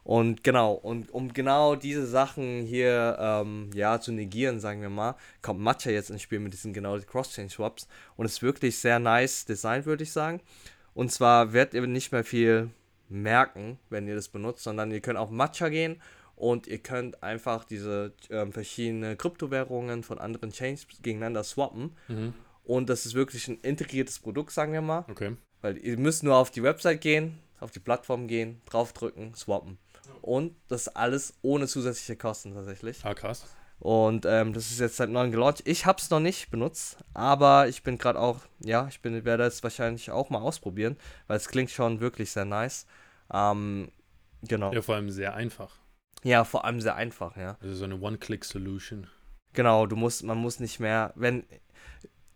Und 0.03 0.43
genau, 0.43 0.73
und 0.73 1.11
um 1.13 1.33
genau 1.33 1.75
diese 1.75 2.05
Sachen 2.05 2.63
hier 2.63 3.17
ähm, 3.19 3.69
ja, 3.73 4.01
zu 4.01 4.11
negieren, 4.11 4.59
sagen 4.59 4.81
wir 4.81 4.89
mal, 4.89 5.15
kommt 5.41 5.61
Matcha 5.61 5.89
jetzt 5.91 6.09
ins 6.09 6.21
Spiel 6.21 6.39
mit 6.39 6.53
diesen 6.53 6.73
genau 6.73 6.97
Cross-Chain-Swaps. 6.99 7.87
Und 8.17 8.25
ist 8.25 8.41
wirklich 8.41 8.77
sehr 8.77 8.99
nice 8.99 9.45
designt, 9.45 9.85
würde 9.85 10.03
ich 10.03 10.11
sagen. 10.11 10.41
Und 10.93 11.11
zwar 11.11 11.53
werdet 11.53 11.73
ihr 11.73 11.87
nicht 11.87 12.11
mehr 12.11 12.23
viel 12.23 12.69
merken, 13.09 13.79
wenn 13.89 14.07
ihr 14.07 14.15
das 14.15 14.27
benutzt, 14.27 14.63
sondern 14.63 14.91
ihr 14.91 14.99
könnt 14.99 15.17
auf 15.17 15.29
Matcha 15.29 15.69
gehen 15.69 16.01
und 16.35 16.67
ihr 16.67 16.79
könnt 16.79 17.23
einfach 17.23 17.63
diese 17.63 18.13
ähm, 18.29 18.51
verschiedenen 18.51 19.17
Kryptowährungen 19.17 20.03
von 20.03 20.19
anderen 20.19 20.51
Chains 20.51 20.87
gegeneinander 21.01 21.43
swappen. 21.43 21.95
Mhm. 22.07 22.33
Und 22.63 22.89
das 22.89 23.05
ist 23.05 23.13
wirklich 23.13 23.47
ein 23.47 23.59
integriertes 23.61 24.19
Produkt, 24.19 24.51
sagen 24.51 24.73
wir 24.73 24.81
mal. 24.81 25.05
Okay. 25.09 25.35
Weil 25.61 25.77
ihr 25.77 25.97
müsst 25.97 26.23
nur 26.23 26.35
auf 26.35 26.51
die 26.51 26.63
Website 26.63 27.01
gehen, 27.01 27.39
auf 27.59 27.71
die 27.71 27.79
Plattform 27.79 28.27
gehen, 28.27 28.61
draufdrücken, 28.65 29.33
swappen. 29.35 29.77
Und 30.21 30.55
das 30.67 30.87
alles 30.87 31.33
ohne 31.41 31.67
zusätzliche 31.67 32.15
Kosten 32.15 32.53
tatsächlich. 32.53 33.03
Ah, 33.03 33.13
krass. 33.13 33.45
Und 33.79 34.25
ähm, 34.25 34.53
das 34.53 34.71
ist 34.71 34.79
jetzt 34.79 34.95
seit 34.95 35.09
neuem 35.09 35.31
gelauncht. 35.31 35.61
Ich 35.65 35.85
habe 35.85 35.99
es 35.99 36.09
noch 36.09 36.21
nicht 36.21 36.49
benutzt, 36.51 36.97
aber 37.13 37.67
ich 37.67 37.83
bin 37.83 37.97
gerade 37.97 38.17
auch, 38.17 38.39
ja, 38.59 38.87
ich 38.87 39.01
bin, 39.01 39.25
werde 39.25 39.43
es 39.43 39.61
wahrscheinlich 39.61 40.09
auch 40.09 40.29
mal 40.29 40.39
ausprobieren, 40.39 40.97
weil 41.27 41.35
es 41.35 41.49
klingt 41.49 41.69
schon 41.69 41.99
wirklich 41.99 42.31
sehr 42.31 42.45
nice. 42.45 42.85
Ähm, 43.33 43.91
genau. 44.41 44.71
Ja, 44.71 44.81
vor 44.81 44.95
allem 44.95 45.09
sehr 45.09 45.33
einfach. 45.33 45.75
Ja, 46.23 46.45
vor 46.45 46.63
allem 46.63 46.79
sehr 46.79 46.95
einfach, 46.95 47.35
ja. 47.35 47.57
Also 47.61 47.75
so 47.75 47.83
eine 47.83 47.99
One-Click-Solution. 47.99 49.07
Genau, 49.51 49.85
du 49.85 49.97
musst, 49.97 50.23
man 50.23 50.37
muss 50.37 50.61
nicht 50.61 50.79
mehr, 50.79 51.11
wenn, 51.15 51.45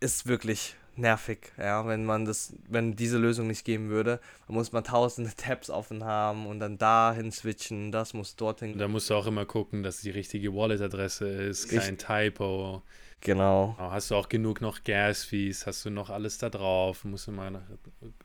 ist 0.01 0.27
wirklich 0.27 0.75
nervig, 0.97 1.51
ja, 1.57 1.85
wenn 1.87 2.05
man 2.05 2.25
das, 2.25 2.53
wenn 2.67 2.95
diese 2.95 3.17
Lösung 3.17 3.47
nicht 3.47 3.65
geben 3.65 3.89
würde, 3.89 4.19
dann 4.47 4.55
muss 4.55 4.71
man 4.71 4.83
tausende 4.83 5.31
Tabs 5.37 5.69
offen 5.69 6.03
haben 6.03 6.47
und 6.47 6.59
dann 6.59 6.77
dahin 6.77 7.31
switchen, 7.31 7.91
das 7.91 8.13
muss 8.13 8.35
dorthin. 8.35 8.77
Da 8.77 8.87
musst 8.87 9.09
du 9.09 9.15
auch 9.15 9.27
immer 9.27 9.45
gucken, 9.45 9.83
dass 9.83 10.01
die 10.01 10.11
richtige 10.11 10.53
Wallet-Adresse 10.53 11.27
ist, 11.27 11.69
kein 11.69 11.97
Typo. 11.97 12.81
Genau. 13.21 13.75
Hast 13.79 14.11
du 14.11 14.15
auch 14.15 14.29
genug 14.29 14.61
noch 14.61 14.83
Gas-Fees? 14.83 15.65
Hast 15.65 15.83
du 15.85 15.89
noch 15.89 16.09
alles 16.09 16.37
da 16.37 16.49
drauf? 16.49 17.03
Musst 17.03 17.27
du 17.27 17.31
mal 17.31 17.61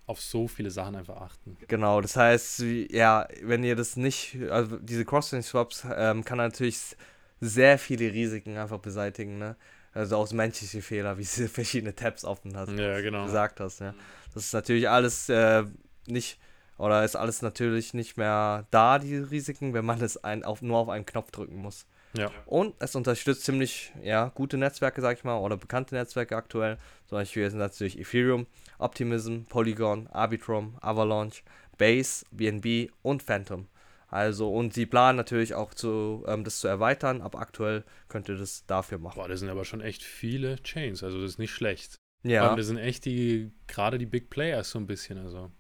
auf 0.06 0.20
so 0.20 0.46
viele 0.48 0.70
Sachen 0.70 0.96
einfach 0.96 1.16
achten. 1.16 1.56
Genau, 1.66 2.00
das 2.00 2.16
heißt, 2.16 2.62
ja, 2.90 3.26
wenn 3.42 3.64
ihr 3.64 3.74
das 3.74 3.96
nicht, 3.96 4.37
also 4.50 4.76
diese 4.76 5.04
Cross-Chain-Swaps 5.04 5.87
ähm, 5.96 6.24
kann 6.24 6.38
natürlich 6.38 6.78
sehr 7.40 7.78
viele 7.78 8.12
Risiken 8.12 8.56
einfach 8.58 8.78
beseitigen, 8.78 9.38
ne? 9.38 9.56
Also 9.94 10.16
auch 10.16 10.31
menschliche 10.33 10.83
Fehler, 10.83 11.18
wie 11.18 11.24
sie 11.24 11.48
verschiedene 11.48 11.94
Tabs 11.94 12.24
offen 12.24 12.57
hat. 12.57 12.70
Ja, 12.70 13.00
genau. 13.00 13.24
gesagt 13.24 13.61
hast, 13.61 13.81
ja. 13.81 13.94
Das 14.35 14.44
ist 14.44 14.55
natürlich 14.55 14.88
alles 14.88 15.28
äh, 15.28 15.64
nicht, 16.07 16.38
oder 16.78 17.05
ist 17.05 17.16
alles 17.16 17.42
natürlich 17.42 17.92
nicht 17.92 18.16
mehr 18.16 18.66
da, 18.70 18.98
die 18.98 19.16
Risiken, 19.16 19.74
wenn 19.74 19.85
man 19.85 20.00
es 20.00 20.22
ein, 20.24 20.44
auf, 20.44 20.62
nur 20.62 20.78
auf 20.78 20.88
einen 20.88 21.05
Knopf 21.05 21.31
drücken 21.31 21.57
muss. 21.57 21.87
Ja. 22.14 22.31
Und 22.46 22.74
es 22.78 22.94
unterstützt 22.94 23.44
ziemlich, 23.44 23.92
ja, 24.02 24.31
gute 24.35 24.59
Netzwerke, 24.59 25.00
sag 25.00 25.18
ich 25.18 25.24
mal, 25.24 25.38
oder 25.38 25.57
bekannte 25.57 25.94
Netzwerke 25.94 26.37
aktuell. 26.37 26.78
Zum 27.07 27.18
Beispiel 27.18 27.48
sind 27.48 27.59
natürlich 27.59 27.98
Ethereum, 27.98 28.46
Optimism, 28.78 29.42
Polygon, 29.48 30.09
Arbitrum, 30.09 30.76
Avalanche, 30.81 31.42
Base, 31.78 32.24
BNB 32.31 32.90
und 33.02 33.22
Phantom. 33.22 33.66
Also, 34.12 34.53
und 34.53 34.75
sie 34.75 34.85
planen 34.85 35.16
natürlich 35.16 35.55
auch 35.55 35.72
zu, 35.72 36.22
ähm, 36.29 36.44
das 36.44 36.61
zu 36.61 36.68
erweitern, 36.68 37.22
aber 37.22 37.38
aktuell 37.38 37.83
könnt 38.09 38.29
ihr 38.29 38.37
das 38.37 38.66
dafür 38.66 38.98
machen. 38.98 39.16
Boah, 39.16 39.27
das 39.27 39.40
sind 39.40 39.48
aber 39.48 39.64
schon 39.64 39.81
echt 39.81 40.03
viele 40.03 40.62
Chains, 40.62 41.03
also 41.03 41.18
das 41.22 41.31
ist 41.33 41.38
nicht 41.38 41.51
schlecht. 41.51 41.96
Ja. 42.22 42.46
allem, 42.46 42.59
das 42.59 42.66
sind 42.66 42.77
echt 42.77 43.07
die, 43.07 43.53
gerade 43.66 43.96
die 43.96 44.05
Big 44.05 44.29
Players 44.29 44.70
so 44.70 44.79
ein 44.79 44.87
bisschen, 44.87 45.16
also 45.16 45.51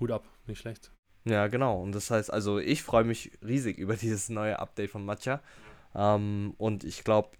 Hut 0.00 0.10
ab, 0.10 0.26
nicht 0.48 0.58
schlecht. 0.58 0.90
Ja, 1.24 1.46
genau. 1.46 1.80
Und 1.80 1.92
das 1.92 2.10
heißt, 2.10 2.32
also 2.32 2.58
ich 2.58 2.82
freue 2.82 3.04
mich 3.04 3.30
riesig 3.40 3.78
über 3.78 3.94
dieses 3.94 4.30
neue 4.30 4.58
Update 4.58 4.90
von 4.90 5.04
Matcha. 5.04 5.40
Ähm, 5.94 6.54
und 6.58 6.82
ich 6.82 7.04
glaube, 7.04 7.30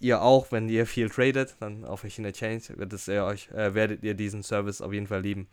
ihr 0.00 0.22
auch, 0.22 0.50
wenn 0.50 0.70
ihr 0.70 0.86
viel 0.86 1.10
tradet, 1.10 1.56
dann 1.60 1.84
auf 1.84 2.00
verschiedene 2.00 2.32
Chains, 2.32 2.74
wird 2.74 2.90
es 2.94 3.06
ihr 3.06 3.24
euch, 3.24 3.50
äh, 3.50 3.74
werdet 3.74 4.02
ihr 4.02 4.14
diesen 4.14 4.42
Service 4.42 4.80
auf 4.80 4.94
jeden 4.94 5.08
Fall 5.08 5.20
lieben. 5.20 5.46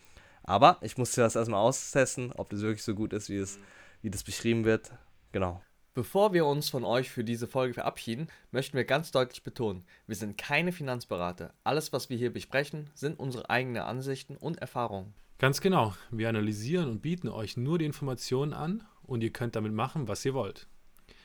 Aber 0.44 0.78
ich 0.82 0.98
musste 0.98 1.20
das 1.20 1.36
erstmal 1.36 1.60
austesten, 1.60 2.32
ob 2.32 2.50
das 2.50 2.62
wirklich 2.62 2.84
so 2.84 2.96
gut 2.96 3.12
ist, 3.12 3.30
wie, 3.30 3.38
es, 3.38 3.60
wie 4.02 4.10
das 4.10 4.24
beschrieben 4.24 4.66
wird. 4.66 4.92
Genau. 5.32 5.62
Bevor 5.94 6.32
wir 6.32 6.46
uns 6.46 6.70
von 6.70 6.86
euch 6.86 7.10
für 7.10 7.26
diese 7.26 7.48
Folge 7.48 7.74
verabschieden, 7.74 8.28
möchten 8.52 8.78
wir 8.78 8.86
ganz 8.86 9.12
deutlich 9.12 9.44
betonen, 9.44 9.84
wir 10.08 10.16
sind 10.16 10.38
keine 10.38 10.72
Finanzberater. 10.72 11.54
Alles, 11.66 11.92
was 11.92 12.10
wir 12.10 12.18
hier 12.18 12.32
besprechen, 12.32 12.90
sind 12.94 13.20
unsere 13.20 13.50
eigenen 13.50 13.84
Ansichten 13.84 14.38
und 14.38 14.60
Erfahrungen. 14.60 15.14
Ganz 15.38 15.60
genau, 15.60 15.94
wir 16.10 16.30
analysieren 16.30 16.90
und 16.90 17.02
bieten 17.02 17.28
euch 17.28 17.58
nur 17.58 17.78
die 17.78 17.86
Informationen 17.86 18.54
an 18.54 18.86
und 19.04 19.22
ihr 19.22 19.34
könnt 19.34 19.58
damit 19.58 19.74
machen, 19.74 20.08
was 20.08 20.24
ihr 20.24 20.34
wollt. 20.34 20.68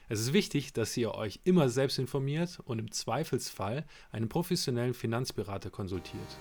Es 0.08 0.20
ist 0.20 0.32
wichtig, 0.32 0.72
dass 0.72 0.96
ihr 0.96 1.14
euch 1.14 1.40
immer 1.44 1.68
selbst 1.68 1.98
informiert 1.98 2.58
und 2.64 2.78
im 2.78 2.90
Zweifelsfall 2.90 3.84
einen 4.10 4.28
professionellen 4.28 4.94
Finanzberater 4.94 5.70
konsultiert. 5.70 6.38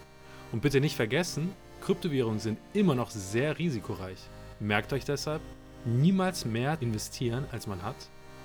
Und 0.51 0.61
bitte 0.61 0.79
nicht 0.79 0.95
vergessen, 0.95 1.51
Kryptowährungen 1.81 2.39
sind 2.39 2.59
immer 2.73 2.95
noch 2.95 3.11
sehr 3.11 3.59
risikoreich. 3.59 4.19
Merkt 4.59 4.93
euch 4.93 5.03
deshalb, 5.03 5.41
niemals 5.85 6.45
mehr 6.45 6.77
investieren, 6.81 7.45
als 7.51 7.67
man 7.67 7.83
hat. 7.83 7.95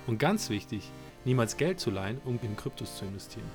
Und 0.07 0.17
ganz 0.17 0.49
wichtig, 0.49 0.89
niemals 1.25 1.57
Geld 1.57 1.79
zu 1.79 1.91
leihen, 1.91 2.19
um 2.25 2.39
in 2.41 2.55
Kryptos 2.55 2.97
zu 2.97 3.05
investieren. 3.05 3.49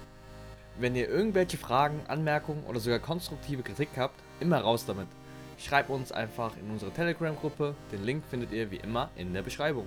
Wenn 0.79 0.94
ihr 0.94 1.09
irgendwelche 1.09 1.57
Fragen, 1.57 2.01
Anmerkungen 2.07 2.64
oder 2.64 2.81
sogar 2.81 2.99
konstruktive 2.99 3.62
Kritik 3.62 3.88
habt, 3.96 4.20
immer 4.40 4.61
raus 4.61 4.85
damit. 4.87 5.09
Schreibt 5.59 5.88
uns 5.88 6.12
einfach 6.12 6.55
in 6.59 6.70
unsere 6.70 6.90
Telegram-Gruppe. 6.90 7.75
Den 7.90 8.05
Link 8.05 8.25
findet 8.29 8.53
ihr 8.53 8.70
wie 8.70 8.77
immer 8.77 9.11
in 9.16 9.33
der 9.33 9.42
Beschreibung. 9.42 9.87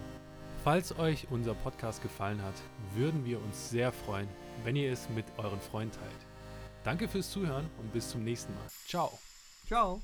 Falls 0.63 0.97
euch 0.97 1.27
unser 1.29 1.53
Podcast 1.53 2.01
gefallen 2.01 2.41
hat, 2.41 2.55
würden 2.95 3.23
wir 3.23 3.39
uns 3.39 3.69
sehr 3.69 3.91
freuen, 3.91 4.27
wenn 4.63 4.75
ihr 4.75 4.91
es 4.91 5.07
mit 5.09 5.25
euren 5.37 5.61
Freunden 5.61 5.93
teilt. 5.93 6.25
Danke 6.83 7.07
fürs 7.07 7.29
Zuhören 7.29 7.69
und 7.77 7.93
bis 7.93 8.09
zum 8.09 8.23
nächsten 8.23 8.53
Mal. 8.55 8.67
Ciao. 8.87 9.17
Ciao! 9.67 10.01